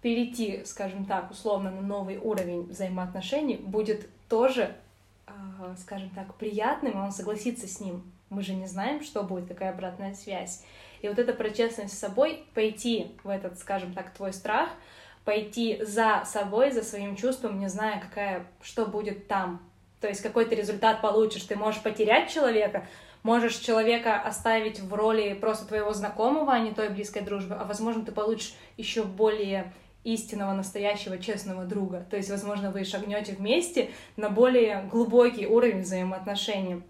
[0.02, 4.76] перейти, скажем так, условно на новый уровень взаимоотношений будет тоже,
[5.28, 8.04] а, скажем так, приятным, и он согласится с ним.
[8.30, 10.64] Мы же не знаем, что будет, какая обратная связь.
[11.02, 14.70] И вот это про честность с собой, пойти в этот, скажем так, твой страх,
[15.26, 19.62] пойти за собой, за своим чувством, не зная, какая, что будет там.
[20.02, 21.44] То есть какой ты результат получишь.
[21.44, 22.88] Ты можешь потерять человека,
[23.24, 28.06] можешь человека оставить в роли просто твоего знакомого, а не той близкой дружбы, а возможно,
[28.06, 29.72] ты получишь еще более
[30.04, 32.06] истинного, настоящего, честного друга.
[32.10, 36.84] То есть, возможно, вы шагнете вместе на более глубокий уровень взаимоотношений.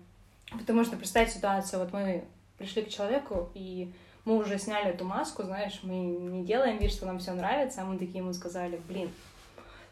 [0.58, 2.26] Потому что представь ситуацию, вот мы
[2.58, 3.94] пришли к человеку, и
[4.26, 7.86] мы уже сняли эту маску, знаешь, мы не делаем вид, что нам все нравится, а
[7.86, 9.10] мы такие ему сказали, блин,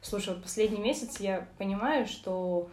[0.01, 2.69] слушай, вот последний месяц я понимаю, что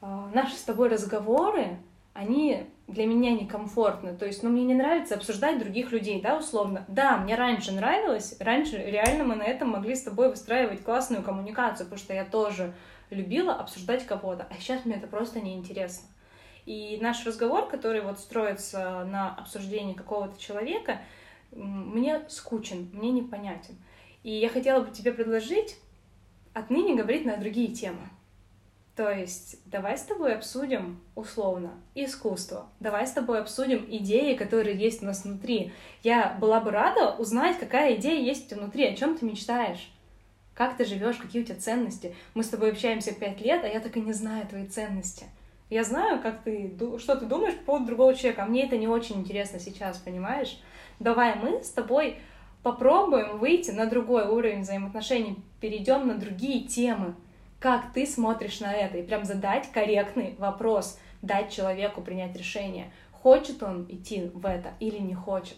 [0.00, 1.78] э, наши с тобой разговоры,
[2.14, 4.16] они для меня некомфортны.
[4.16, 6.84] То есть, ну, мне не нравится обсуждать других людей, да, условно.
[6.88, 11.86] Да, мне раньше нравилось, раньше реально мы на этом могли с тобой выстраивать классную коммуникацию,
[11.86, 12.74] потому что я тоже
[13.10, 16.08] любила обсуждать кого-то, а сейчас мне это просто неинтересно.
[16.64, 21.00] И наш разговор, который вот строится на обсуждении какого-то человека,
[21.50, 23.76] мне скучен, мне непонятен.
[24.22, 25.76] И я хотела бы тебе предложить
[26.54, 28.08] отныне говорить на другие темы.
[28.96, 32.66] То есть, давай с тобой обсудим, условно, искусство.
[32.78, 35.72] Давай с тобой обсудим идеи, которые есть у нас внутри.
[36.02, 39.90] Я была бы рада узнать, какая идея есть у тебя внутри, о чем ты мечтаешь.
[40.54, 42.14] Как ты живешь, какие у тебя ценности.
[42.34, 45.24] Мы с тобой общаемся пять лет, а я так и не знаю твои ценности.
[45.70, 48.88] Я знаю, как ты, что ты думаешь по поводу другого человека, а мне это не
[48.88, 50.60] очень интересно сейчас, понимаешь?
[51.00, 52.18] Давай мы с тобой
[52.62, 57.14] попробуем выйти на другой уровень взаимоотношений, перейдем на другие темы.
[57.62, 58.98] Как ты смотришь на это?
[58.98, 64.98] И прям задать корректный вопрос, дать человеку принять решение, хочет он идти в это или
[64.98, 65.56] не хочет.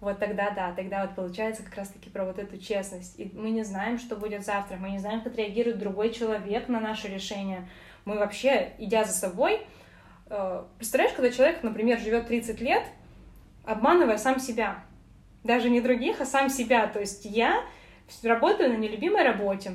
[0.00, 3.20] Вот тогда, да, тогда вот получается как раз-таки про вот эту честность.
[3.20, 6.80] И мы не знаем, что будет завтра, мы не знаем, как реагирует другой человек на
[6.80, 7.68] наше решение.
[8.06, 9.60] Мы вообще, идя за собой,
[10.30, 12.84] э, представляешь, когда человек, например, живет 30 лет,
[13.66, 14.82] обманывая сам себя,
[15.44, 16.86] даже не других, а сам себя.
[16.86, 17.62] То есть я
[18.22, 19.72] работаю на нелюбимой работе.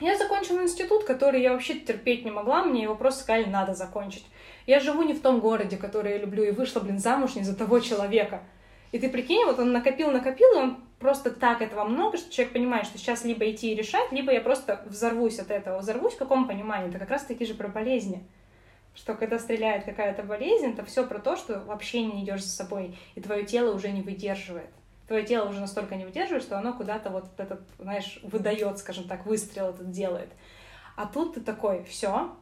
[0.00, 4.26] Я закончила институт, который я вообще терпеть не могла, мне его просто сказали, надо закончить.
[4.66, 7.54] Я живу не в том городе, который я люблю, и вышла, блин, замуж не за
[7.56, 8.42] того человека.
[8.90, 12.54] И ты прикинь, вот он накопил, накопил, и он просто так этого много, что человек
[12.54, 15.78] понимает, что сейчас либо идти и решать, либо я просто взорвусь от этого.
[15.78, 16.88] Взорвусь в каком понимании?
[16.88, 18.26] Это как раз таки же про болезни.
[18.94, 22.96] Что когда стреляет какая-то болезнь, это все про то, что вообще не идешь за собой,
[23.14, 24.70] и твое тело уже не выдерживает
[25.06, 29.26] твое тело уже настолько не выдерживает, что оно куда-то вот этот, знаешь, выдает, скажем так,
[29.26, 30.30] выстрел этот делает.
[30.96, 32.34] А тут ты такой, все,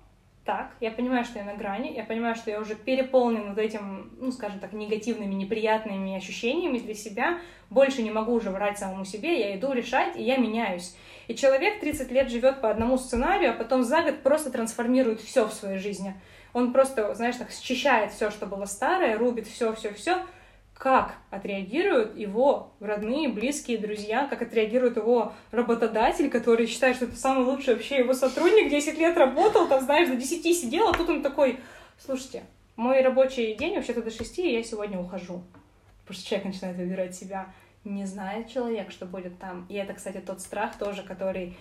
[0.45, 4.11] так, я понимаю, что я на грани, я понимаю, что я уже переполнен вот этим,
[4.19, 7.39] ну, скажем так, негативными, неприятными ощущениями для себя,
[7.71, 10.97] больше не могу уже врать самому себе, я иду решать, и я меняюсь.
[11.29, 15.47] И человек 30 лет живет по одному сценарию, а потом за год просто трансформирует все
[15.47, 16.21] в своей жизни.
[16.53, 20.27] Он просто, знаешь, так счищает все, что было старое, рубит все, все, все,
[20.83, 27.45] как отреагируют его родные, близкие, друзья, как отреагирует его работодатель, который считает, что это самый
[27.45, 31.22] лучший вообще его сотрудник, 10 лет работал, там, знаешь, до 10 сидел, а тут он
[31.22, 31.61] такой,
[32.05, 32.43] слушайте,
[32.74, 35.45] мой рабочий день вообще-то до 6, и я сегодня ухожу.
[36.11, 37.47] Что человек начинает выбирать себя.
[37.85, 39.66] Не знает человек, что будет там.
[39.68, 41.57] И это, кстати, тот страх тоже, который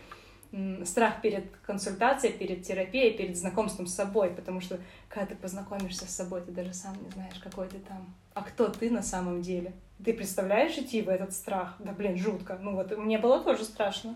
[0.84, 6.16] страх перед консультацией, перед терапией, перед знакомством с собой, потому что когда ты познакомишься с
[6.16, 9.74] собой, ты даже сам не знаешь, какой ты там, а кто ты на самом деле.
[10.04, 11.76] Ты представляешь идти в этот страх?
[11.80, 12.58] Да, блин, жутко.
[12.60, 14.16] Ну вот, мне было тоже страшно.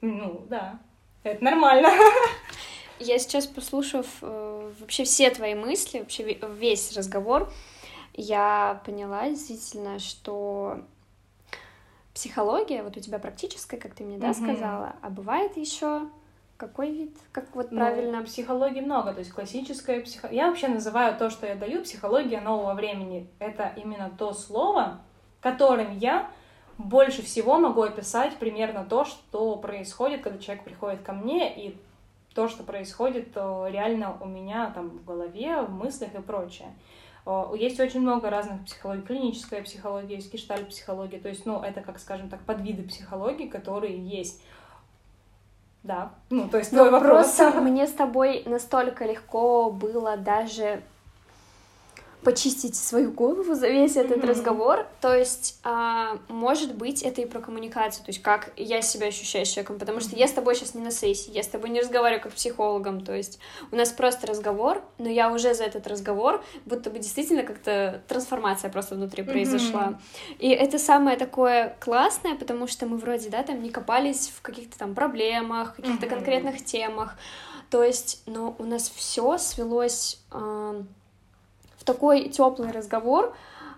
[0.00, 0.78] Ну, да,
[1.22, 1.88] это нормально.
[2.98, 7.52] Я сейчас, послушав э, вообще все твои мысли, вообще весь разговор,
[8.14, 10.80] я поняла действительно, что
[12.14, 16.08] психология, вот у тебя практическая, как ты мне, да, сказала, а бывает еще
[16.56, 17.16] какой вид?
[17.32, 18.20] Как вот ну, правильно?
[18.20, 20.36] Ну, психологии много, то есть классическая психология.
[20.36, 23.28] Я вообще называю то, что я даю, психология нового времени.
[23.38, 25.00] Это именно то слово,
[25.40, 26.30] которым я
[26.78, 31.76] больше всего могу описать примерно то, что происходит, когда человек приходит ко мне, и
[32.34, 36.68] то, что происходит э, реально у меня там в голове, в мыслях и прочее.
[37.56, 39.02] Есть очень много разных психологий.
[39.02, 41.18] Клиническая психология, есть гештальт-психология.
[41.18, 44.40] То есть, ну, это, как скажем так, подвиды психологии, которые есть.
[45.86, 47.36] Да, ну, то есть твой вопрос.
[47.36, 50.82] Просто мне с тобой настолько легко было даже
[52.26, 54.26] почистить свою голову за весь этот mm-hmm.
[54.26, 54.86] разговор.
[55.00, 59.46] То есть, а, может быть, это и про коммуникацию, то есть как я себя ощущаю
[59.46, 61.80] с человеком, потому что я с тобой сейчас не на сессии, я с тобой не
[61.80, 63.38] разговариваю как психологом, то есть
[63.70, 68.72] у нас просто разговор, но я уже за этот разговор, будто бы действительно как-то трансформация
[68.72, 69.30] просто внутри mm-hmm.
[69.30, 70.00] произошла.
[70.40, 74.76] И это самое такое классное, потому что мы вроде, да, там не копались в каких-то
[74.76, 76.10] там проблемах, каких-то mm-hmm.
[76.10, 77.14] конкретных темах,
[77.70, 80.18] то есть, но у нас все свелось...
[80.32, 80.82] Э,
[81.86, 83.34] такой теплый разговор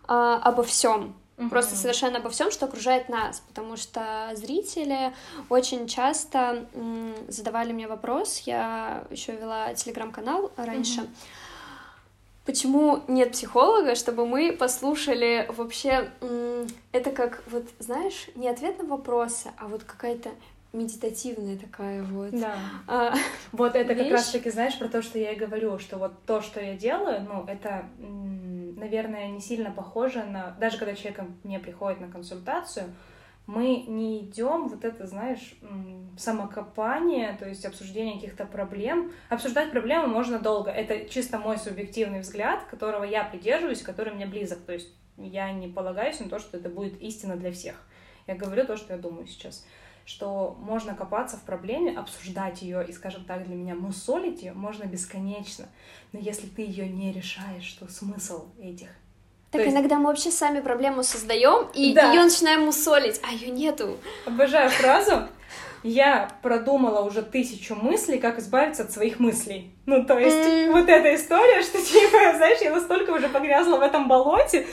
[0.08, 1.14] а, обо всем.
[1.36, 1.50] Угу.
[1.50, 5.12] Просто совершенно обо всем, что окружает нас, потому что зрители
[5.48, 11.10] очень часто м, задавали мне вопрос, я еще вела телеграм-канал раньше, угу.
[12.44, 18.84] почему нет психолога, чтобы мы послушали вообще, м, это как, вот знаешь, не ответ на
[18.88, 20.30] вопросы, а вот какая-то
[20.72, 22.30] медитативная такая вот.
[22.30, 22.56] Да.
[22.86, 23.14] А,
[23.52, 24.04] вот это вещь.
[24.04, 27.22] как раз-таки, знаешь, про то, что я и говорю, что вот то, что я делаю,
[27.22, 30.50] ну, это, наверное, не сильно похоже на...
[30.60, 32.94] Даже когда человек мне приходит на консультацию,
[33.46, 35.54] мы не идем вот это, знаешь,
[36.18, 39.10] самокопание, то есть обсуждение каких-то проблем.
[39.30, 40.70] Обсуждать проблемы можно долго.
[40.70, 44.58] Это чисто мой субъективный взгляд, которого я придерживаюсь, который мне близок.
[44.66, 47.76] То есть я не полагаюсь на то, что это будет истина для всех.
[48.26, 49.64] Я говорю то, что я думаю сейчас
[50.08, 54.84] что можно копаться в проблеме, обсуждать ее и, скажем так, для меня мусолить ее можно
[54.84, 55.66] бесконечно.
[56.12, 58.88] Но если ты ее не решаешь, что смысл этих?
[59.50, 59.98] Так То иногда есть...
[59.98, 62.10] мы вообще сами проблему создаем и да.
[62.10, 63.98] ее начинаем мусолить, а ее нету.
[64.24, 65.28] Обожаю фразу.
[65.82, 69.74] Я продумала уже тысячу мыслей, как избавиться от своих мыслей.
[69.84, 70.72] Ну, то есть, mm.
[70.72, 74.66] вот эта история, что, типа, знаешь, я настолько уже погрязла в этом болоте,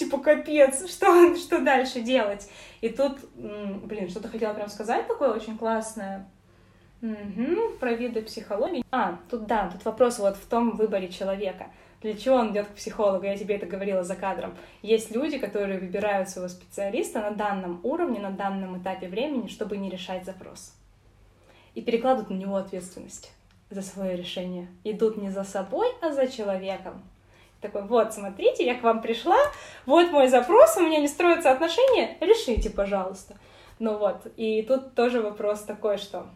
[0.00, 2.48] типа, капец, что, что дальше делать?
[2.80, 6.26] И тут, блин, что-то хотела прям сказать такое очень классное.
[7.02, 8.84] Угу, про виды психологии.
[8.90, 11.68] А, тут да, тут вопрос вот в том выборе человека.
[12.02, 13.24] Для чего он идет к психологу?
[13.24, 14.54] Я тебе это говорила за кадром.
[14.82, 19.90] Есть люди, которые выбирают своего специалиста на данном уровне, на данном этапе времени, чтобы не
[19.90, 20.74] решать запрос.
[21.74, 23.32] И перекладывают на него ответственность
[23.70, 24.68] за свое решение.
[24.84, 27.02] Идут не за собой, а за человеком.
[27.60, 29.36] Такой, вот, смотрите, я к вам пришла,
[29.84, 33.36] вот мой запрос, у меня не строятся отношения, решите, пожалуйста.
[33.78, 36.26] Ну вот, и тут тоже вопрос такой, что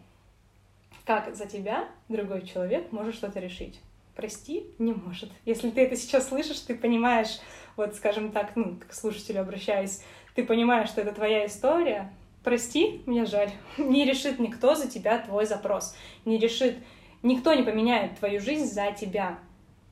[1.05, 3.79] как за тебя другой человек может что-то решить?
[4.15, 5.29] Прости, не может.
[5.45, 7.39] Если ты это сейчас слышишь, ты понимаешь,
[7.75, 10.01] вот, скажем так, ну, к слушателю обращаюсь,
[10.35, 12.13] ты понимаешь, что это твоя история,
[12.43, 13.51] прости, мне жаль.
[13.77, 15.95] Не решит никто за тебя твой запрос.
[16.23, 16.77] Не решит,
[17.23, 19.39] никто не поменяет твою жизнь за тебя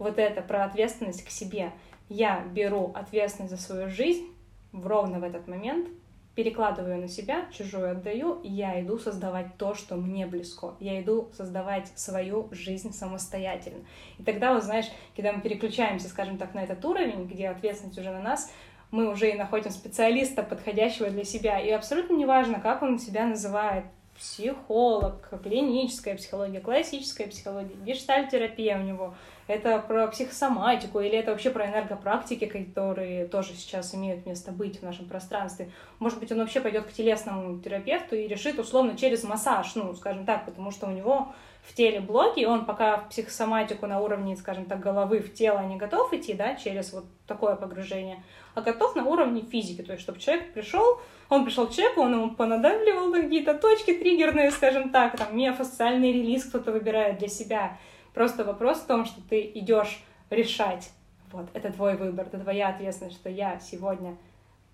[0.03, 1.71] вот это про ответственность к себе.
[2.09, 4.27] Я беру ответственность за свою жизнь
[4.73, 5.87] ровно в этот момент,
[6.35, 10.73] перекладываю на себя, чужую отдаю, и я иду создавать то, что мне близко.
[10.79, 13.85] Я иду создавать свою жизнь самостоятельно.
[14.17, 18.09] И тогда, вот знаешь, когда мы переключаемся, скажем так, на этот уровень, где ответственность уже
[18.09, 18.51] на нас,
[18.89, 21.59] мы уже и находим специалиста, подходящего для себя.
[21.59, 23.85] И абсолютно неважно, как он себя называет,
[24.17, 29.15] психолог, клиническая психология, классическая психология, гештальтерапия у него—
[29.47, 34.83] это про психосоматику, или это вообще про энергопрактики, которые тоже сейчас имеют место быть в
[34.83, 35.69] нашем пространстве.
[35.99, 40.25] Может быть, он вообще пойдет к телесному терапевту и решит условно через массаж, ну, скажем
[40.25, 41.33] так, потому что у него
[41.63, 45.61] в теле блоки, и он пока в психосоматику на уровне, скажем так, головы в тело
[45.61, 48.21] не готов идти, да, через вот такое погружение,
[48.53, 52.13] а готов на уровне физики, то есть чтобы человек пришел, он пришел к человеку, он
[52.13, 57.77] ему понадавливал какие-то точки триггерные, скажем так, там миофасциальный релиз кто-то выбирает для себя,
[58.13, 60.91] Просто вопрос в том, что ты идешь решать.
[61.31, 64.15] Вот, это твой выбор, это твоя ответственность, что я сегодня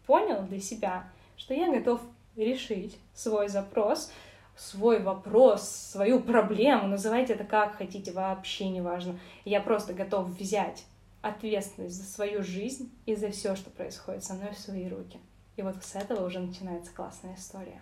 [0.06, 1.06] понял для себя,
[1.38, 2.02] что я готов
[2.36, 4.12] решить свой запрос,
[4.58, 9.18] свой вопрос, свою проблему, называйте это как хотите, вообще не важно.
[9.46, 10.84] Я просто готов взять
[11.22, 15.20] ответственность за свою жизнь и за все, что происходит со мной в свои руки.
[15.56, 17.82] И вот с этого уже начинается классная история.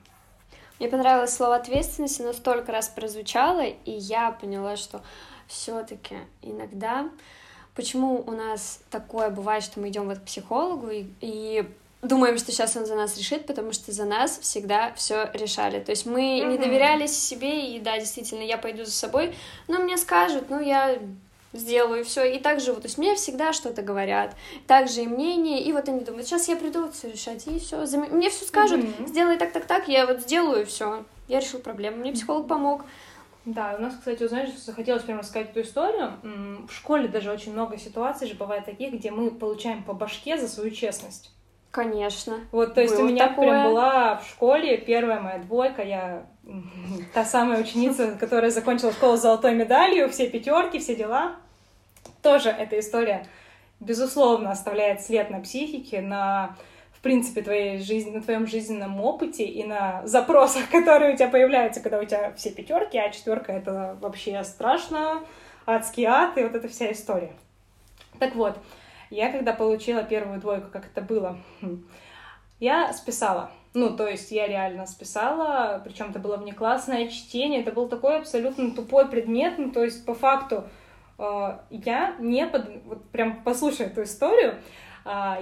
[0.80, 5.02] Мне понравилось слово ответственность, оно столько раз прозвучало, и я поняла, что
[5.48, 7.10] все-таки иногда
[7.78, 11.64] почему у нас такое бывает, что мы идем вот к психологу и, и
[12.02, 15.80] думаем, что сейчас он за нас решит, потому что за нас всегда все решали.
[15.80, 16.52] То есть мы mm-hmm.
[16.52, 19.36] не доверялись себе, и да, действительно, я пойду за собой,
[19.68, 20.98] но мне скажут, ну я
[21.54, 22.82] сделаю все и так живу.
[22.82, 24.36] То есть мне всегда что-то говорят,
[24.66, 28.08] также и мнение, и вот они думают, сейчас я приду все решать, и все, зам...
[28.10, 29.08] мне все скажут, mm-hmm.
[29.08, 32.84] сделай так, так, так, я вот сделаю все, я решил проблему, мне психолог помог.
[33.48, 36.12] Да, у нас, кстати, знаешь, захотелось прямо рассказать эту историю.
[36.68, 40.50] В школе даже очень много ситуаций же бывает таких, где мы получаем по башке за
[40.50, 41.32] свою честность.
[41.72, 42.42] Конечно.
[42.52, 43.48] Вот, то есть Было у меня такое.
[43.48, 46.26] прям была в школе первая моя двойка, я
[47.14, 51.38] та самая ученица, которая закончила школу с золотой медалью, все пятерки, все дела.
[52.22, 53.26] Тоже эта история,
[53.80, 56.58] безусловно, оставляет след на психике, на
[56.98, 61.82] в принципе, твоей жизни, на твоем жизненном опыте и на запросах, которые у тебя появляются,
[61.82, 65.24] когда у тебя все пятерки, а четверка это вообще страшно,
[65.66, 67.34] адский ад и вот эта вся история.
[68.20, 68.58] Так вот,
[69.12, 71.86] я когда получила первую двойку, как это было, хм,
[72.60, 73.52] я списала.
[73.74, 78.72] Ну, то есть я реально списала, причем это было внеклассное чтение, это был такой абсолютно
[78.72, 80.64] тупой предмет, ну, то есть по факту
[81.20, 82.84] э, я не под...
[82.86, 84.56] Вот прям послушай эту историю,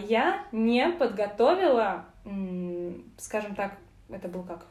[0.08, 2.06] я не подготовила,
[3.18, 3.78] скажем так,
[4.10, 4.66] это был как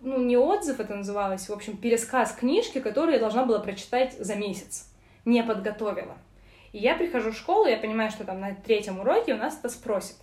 [0.00, 4.34] ну, не отзыв это называлось, в общем, пересказ книжки, которую я должна была прочитать за
[4.34, 4.90] месяц.
[5.24, 6.16] Не подготовила.
[6.72, 9.68] И я прихожу в школу, я понимаю, что там на третьем уроке у нас это
[9.68, 10.16] спросят.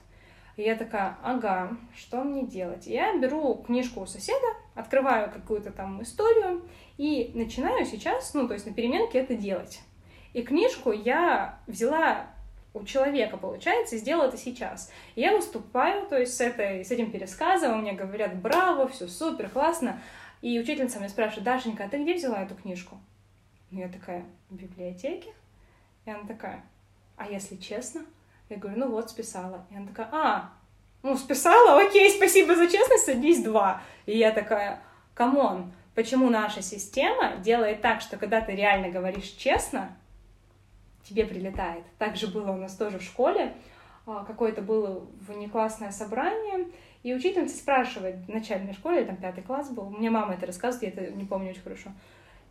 [0.56, 2.88] И я такая, ага, что мне делать?
[2.88, 6.68] Я беру книжку у соседа, открываю какую-то там историю
[6.98, 9.82] и начинаю сейчас, ну, то есть на переменке это делать.
[10.34, 12.28] И книжку я взяла
[12.78, 14.92] у человека получается, и сделал это сейчас.
[15.16, 20.02] Я выступаю, то есть с, этой, с этим пересказом, мне говорят, браво, все супер, классно.
[20.42, 23.00] И учительница меня спрашивает, Дашенька, а ты где взяла эту книжку?
[23.72, 25.34] И я такая, в библиотеке.
[26.06, 26.64] И она такая,
[27.18, 28.06] а если честно?
[28.50, 29.66] Я говорю, ну вот, списала.
[29.72, 30.52] И она такая, а,
[31.04, 33.82] ну, списала, окей, спасибо за честность, садись два.
[34.06, 34.80] И я такая,
[35.14, 39.98] come on, почему наша система делает так, что когда ты реально говоришь честно,
[41.08, 41.84] тебе прилетает.
[41.98, 43.54] Также было у нас тоже в школе,
[44.06, 46.68] а, какое-то было внеклассное собрание,
[47.04, 51.04] и учительница спрашивает в начальной школе, там пятый класс был, мне мама это рассказывает, я
[51.04, 51.92] это не помню очень хорошо.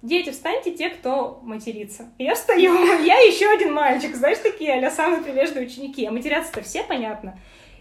[0.03, 2.11] Дети, встаньте те, кто матерится.
[2.19, 6.05] Я встаю, я еще один мальчик, знаешь, такие а самые прилежные ученики.
[6.05, 7.39] А матерятся-то все, понятно.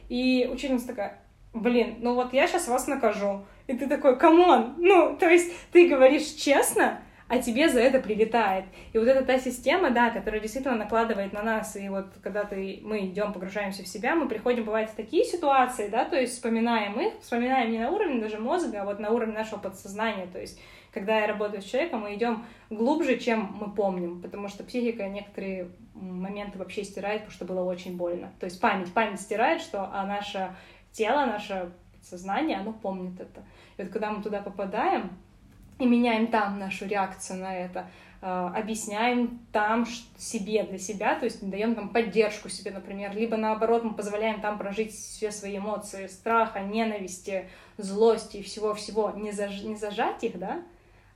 [0.07, 1.19] И учительница такая,
[1.53, 3.45] блин, ну вот я сейчас вас накажу.
[3.67, 7.01] И ты такой, come on, ну, то есть ты говоришь честно,
[7.35, 8.63] а тебе за это прилетает.
[8.93, 12.79] И вот эта та система, да, которая действительно накладывает на нас, и вот когда ты,
[12.81, 16.97] мы идем, погружаемся в себя, мы приходим, бывает, в такие ситуации, да, то есть вспоминаем
[16.99, 20.59] их, вспоминаем не на уровне даже мозга, а вот на уровне нашего подсознания, то есть
[20.93, 25.67] когда я работаю с человеком, мы идем глубже, чем мы помним, потому что психика некоторые
[25.93, 28.31] моменты вообще стирает, потому что было очень больно.
[28.39, 30.55] То есть память, память стирает, что а наше
[30.93, 33.43] тело, наше сознание, оно помнит это.
[33.75, 35.09] И вот когда мы туда попадаем,
[35.79, 37.87] и меняем там нашу реакцию на это,
[38.21, 39.85] э, объясняем там
[40.17, 44.57] себе, для себя, то есть даем там поддержку себе, например, либо наоборот мы позволяем там
[44.57, 49.61] прожить все свои эмоции страха, ненависти, злости и всего-всего, не, заж...
[49.63, 50.61] не зажать их, да,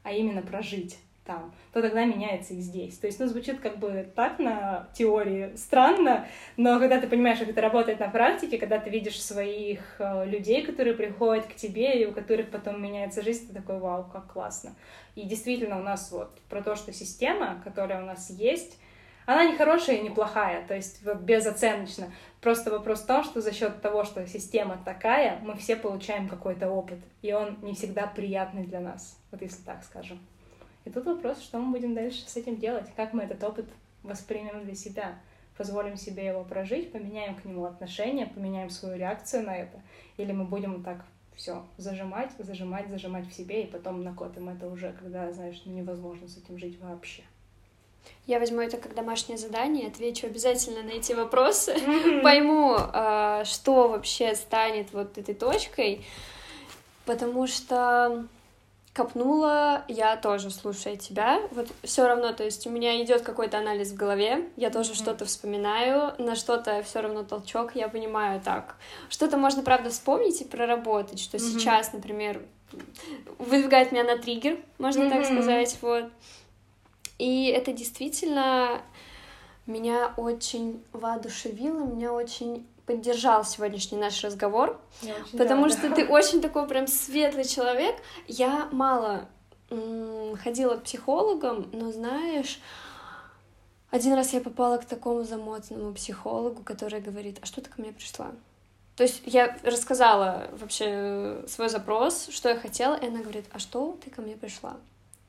[0.03, 0.97] а именно прожить
[1.29, 2.97] там, то тогда меняется и здесь.
[2.97, 6.25] То есть, ну, звучит как бы так на теории странно,
[6.57, 10.65] но когда ты понимаешь, как это работает на практике, когда ты видишь своих э, людей,
[10.65, 14.73] которые приходят к тебе, и у которых потом меняется жизнь, ты такой, вау, как классно.
[15.13, 18.79] И действительно у нас вот про то, что система, которая у нас есть,
[19.27, 22.11] она не хорошая и не плохая, то есть вот безоценочно.
[22.41, 26.71] Просто вопрос в том, что за счет того, что система такая, мы все получаем какой-то
[26.71, 30.19] опыт, и он не всегда приятный для нас, вот если так скажем.
[30.85, 33.65] И тут вопрос, что мы будем дальше с этим делать, как мы этот опыт
[34.03, 35.19] воспримем для себя,
[35.57, 39.81] позволим себе его прожить, поменяем к нему отношение, поменяем свою реакцию на это,
[40.17, 41.05] или мы будем так
[41.35, 46.27] все зажимать, зажимать, зажимать в себе, и потом накопим это уже, когда, знаешь, ну, невозможно
[46.27, 47.23] с этим жить вообще.
[48.25, 51.75] Я возьму это как домашнее задание, отвечу обязательно на эти вопросы,
[52.23, 56.05] пойму, а, что вообще станет вот этой точкой,
[57.05, 58.27] потому что
[58.93, 61.41] копнула, я тоже слушаю тебя.
[61.51, 64.95] Вот все равно, то есть у меня идет какой-то анализ в голове, я тоже mm-hmm.
[64.95, 68.75] что-то вспоминаю, на что-то все равно толчок, я понимаю так.
[69.09, 71.59] Что-то можно, правда, вспомнить и проработать, что mm-hmm.
[71.59, 72.41] сейчас, например,
[73.37, 75.09] выдвигает меня на триггер, можно mm-hmm.
[75.09, 76.05] так сказать, вот.
[77.17, 78.81] И это действительно
[79.65, 84.81] меня очень воодушевило, меня очень поддержал сегодняшний наш разговор,
[85.37, 85.77] потому рада.
[85.77, 87.95] что ты очень такой прям светлый человек.
[88.27, 89.29] Я мало
[90.43, 92.59] ходила к психологам, но знаешь,
[93.91, 97.91] один раз я попала к такому замотанному психологу, который говорит, а что ты ко мне
[97.91, 98.31] пришла?
[98.95, 103.99] То есть я рассказала вообще свой запрос, что я хотела, и она говорит, а что
[104.03, 104.77] ты ко мне пришла?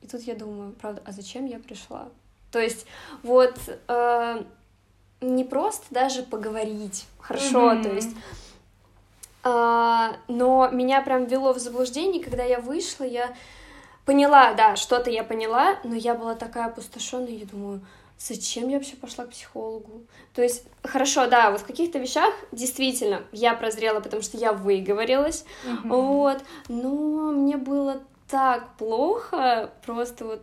[0.01, 2.09] И тут я думаю, правда, а зачем я пришла?
[2.51, 2.87] То есть
[3.21, 3.53] вот
[3.87, 4.43] э,
[5.21, 7.83] не просто даже поговорить, хорошо, mm-hmm.
[7.83, 8.15] то есть,
[9.43, 13.33] а, но меня прям вело в заблуждение, когда я вышла, я
[14.05, 17.81] поняла, да, что-то я поняла, но я была такая опустошенная, я думаю,
[18.17, 20.03] зачем я вообще пошла к психологу?
[20.33, 25.45] То есть, хорошо, да, вот в каких-то вещах действительно я прозрела, потому что я выговорилась,
[25.65, 25.87] mm-hmm.
[25.87, 30.41] вот, но мне было так плохо, просто вот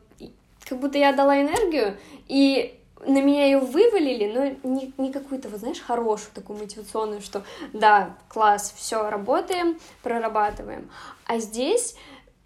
[0.69, 5.61] как будто я дала энергию, и на меня ее вывалили, но не, не какую-то, вот
[5.61, 10.91] знаешь, хорошую такую мотивационную, что да, класс, все, работаем, прорабатываем.
[11.27, 11.95] А здесь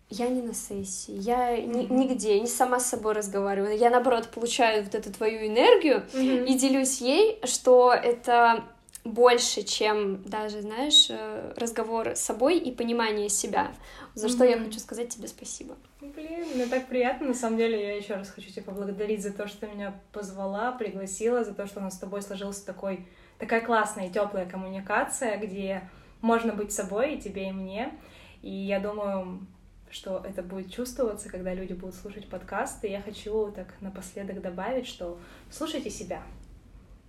[0.08, 1.66] я не на сессии, я mm-hmm.
[1.66, 3.76] ни, нигде, не сама с собой разговариваю.
[3.78, 6.46] Я, наоборот, получаю вот эту твою энергию mm-hmm.
[6.46, 8.64] и делюсь ей, что это
[9.04, 13.72] больше, чем даже, знаешь, э, разговор с собой и понимание себя.
[14.14, 14.30] За mm-hmm.
[14.30, 15.76] что я хочу сказать тебе спасибо.
[16.00, 19.48] Блин, мне так приятно, на самом деле, я еще раз хочу тебя поблагодарить за то,
[19.48, 23.06] что меня позвала, пригласила, за то, что у нас с тобой сложился такой,
[23.38, 25.88] такая классная и теплая коммуникация, где
[26.20, 27.92] можно быть собой и тебе, и мне.
[28.40, 29.46] И я думаю,
[29.90, 32.88] что это будет чувствоваться, когда люди будут слушать подкасты.
[32.88, 35.18] Я хочу так напоследок добавить, что
[35.50, 36.22] слушайте себя.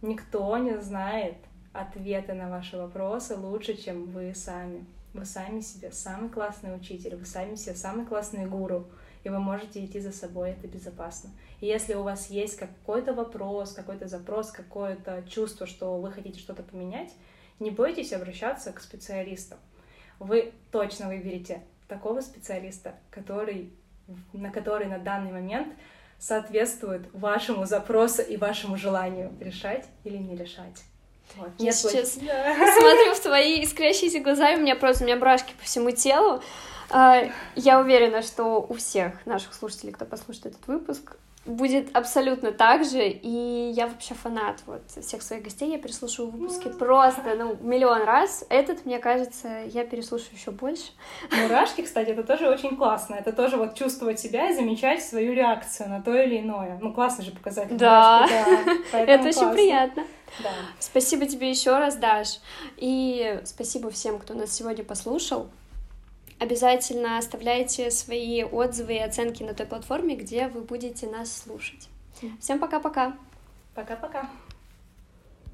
[0.02, 1.36] Никто не знает
[1.74, 4.86] ответы на ваши вопросы лучше, чем вы сами.
[5.14, 8.88] Вы сами себе самый классный учитель, вы сами себе самый классный гуру,
[9.24, 11.30] и вы можете идти за собой, это безопасно.
[11.62, 16.64] И если у вас есть какой-то вопрос, какой-то запрос, какое-то чувство, что вы хотите что-то
[16.64, 17.14] поменять,
[17.60, 19.60] не бойтесь обращаться к специалистам.
[20.20, 23.72] Вы точно выберете такого специалиста, который,
[24.34, 25.74] на который на данный момент
[26.18, 30.84] соответствует вашему запросу и вашему желанию решать или не решать.
[31.38, 32.56] Вот, я сейчас да.
[32.80, 36.42] смотрю в твои искрящиеся глаза, и у меня просто у меня брашки по всему телу.
[36.90, 37.24] А,
[37.56, 43.08] я уверена, что у всех наших слушателей, кто послушает этот выпуск, будет абсолютно так же,
[43.08, 48.46] и я вообще фанат вот всех своих гостей, я переслушиваю выпуски просто, ну, миллион раз.
[48.50, 50.92] Этот, мне кажется, я переслушаю еще больше.
[51.32, 55.90] Мурашки, кстати, это тоже очень классно, это тоже вот чувствовать себя и замечать свою реакцию
[55.90, 56.80] на то или иное.
[56.82, 57.76] Ну, классно же показать.
[57.76, 58.26] Да,
[58.92, 60.04] да это очень приятно.
[60.42, 60.50] Да.
[60.80, 62.40] Спасибо тебе еще раз, Даш,
[62.78, 65.50] и спасибо всем, кто нас сегодня послушал.
[66.40, 71.90] Обязательно оставляйте свои отзывы и оценки на той платформе, где вы будете нас слушать.
[72.40, 73.16] Всем пока-пока.
[73.76, 74.30] Пока-пока.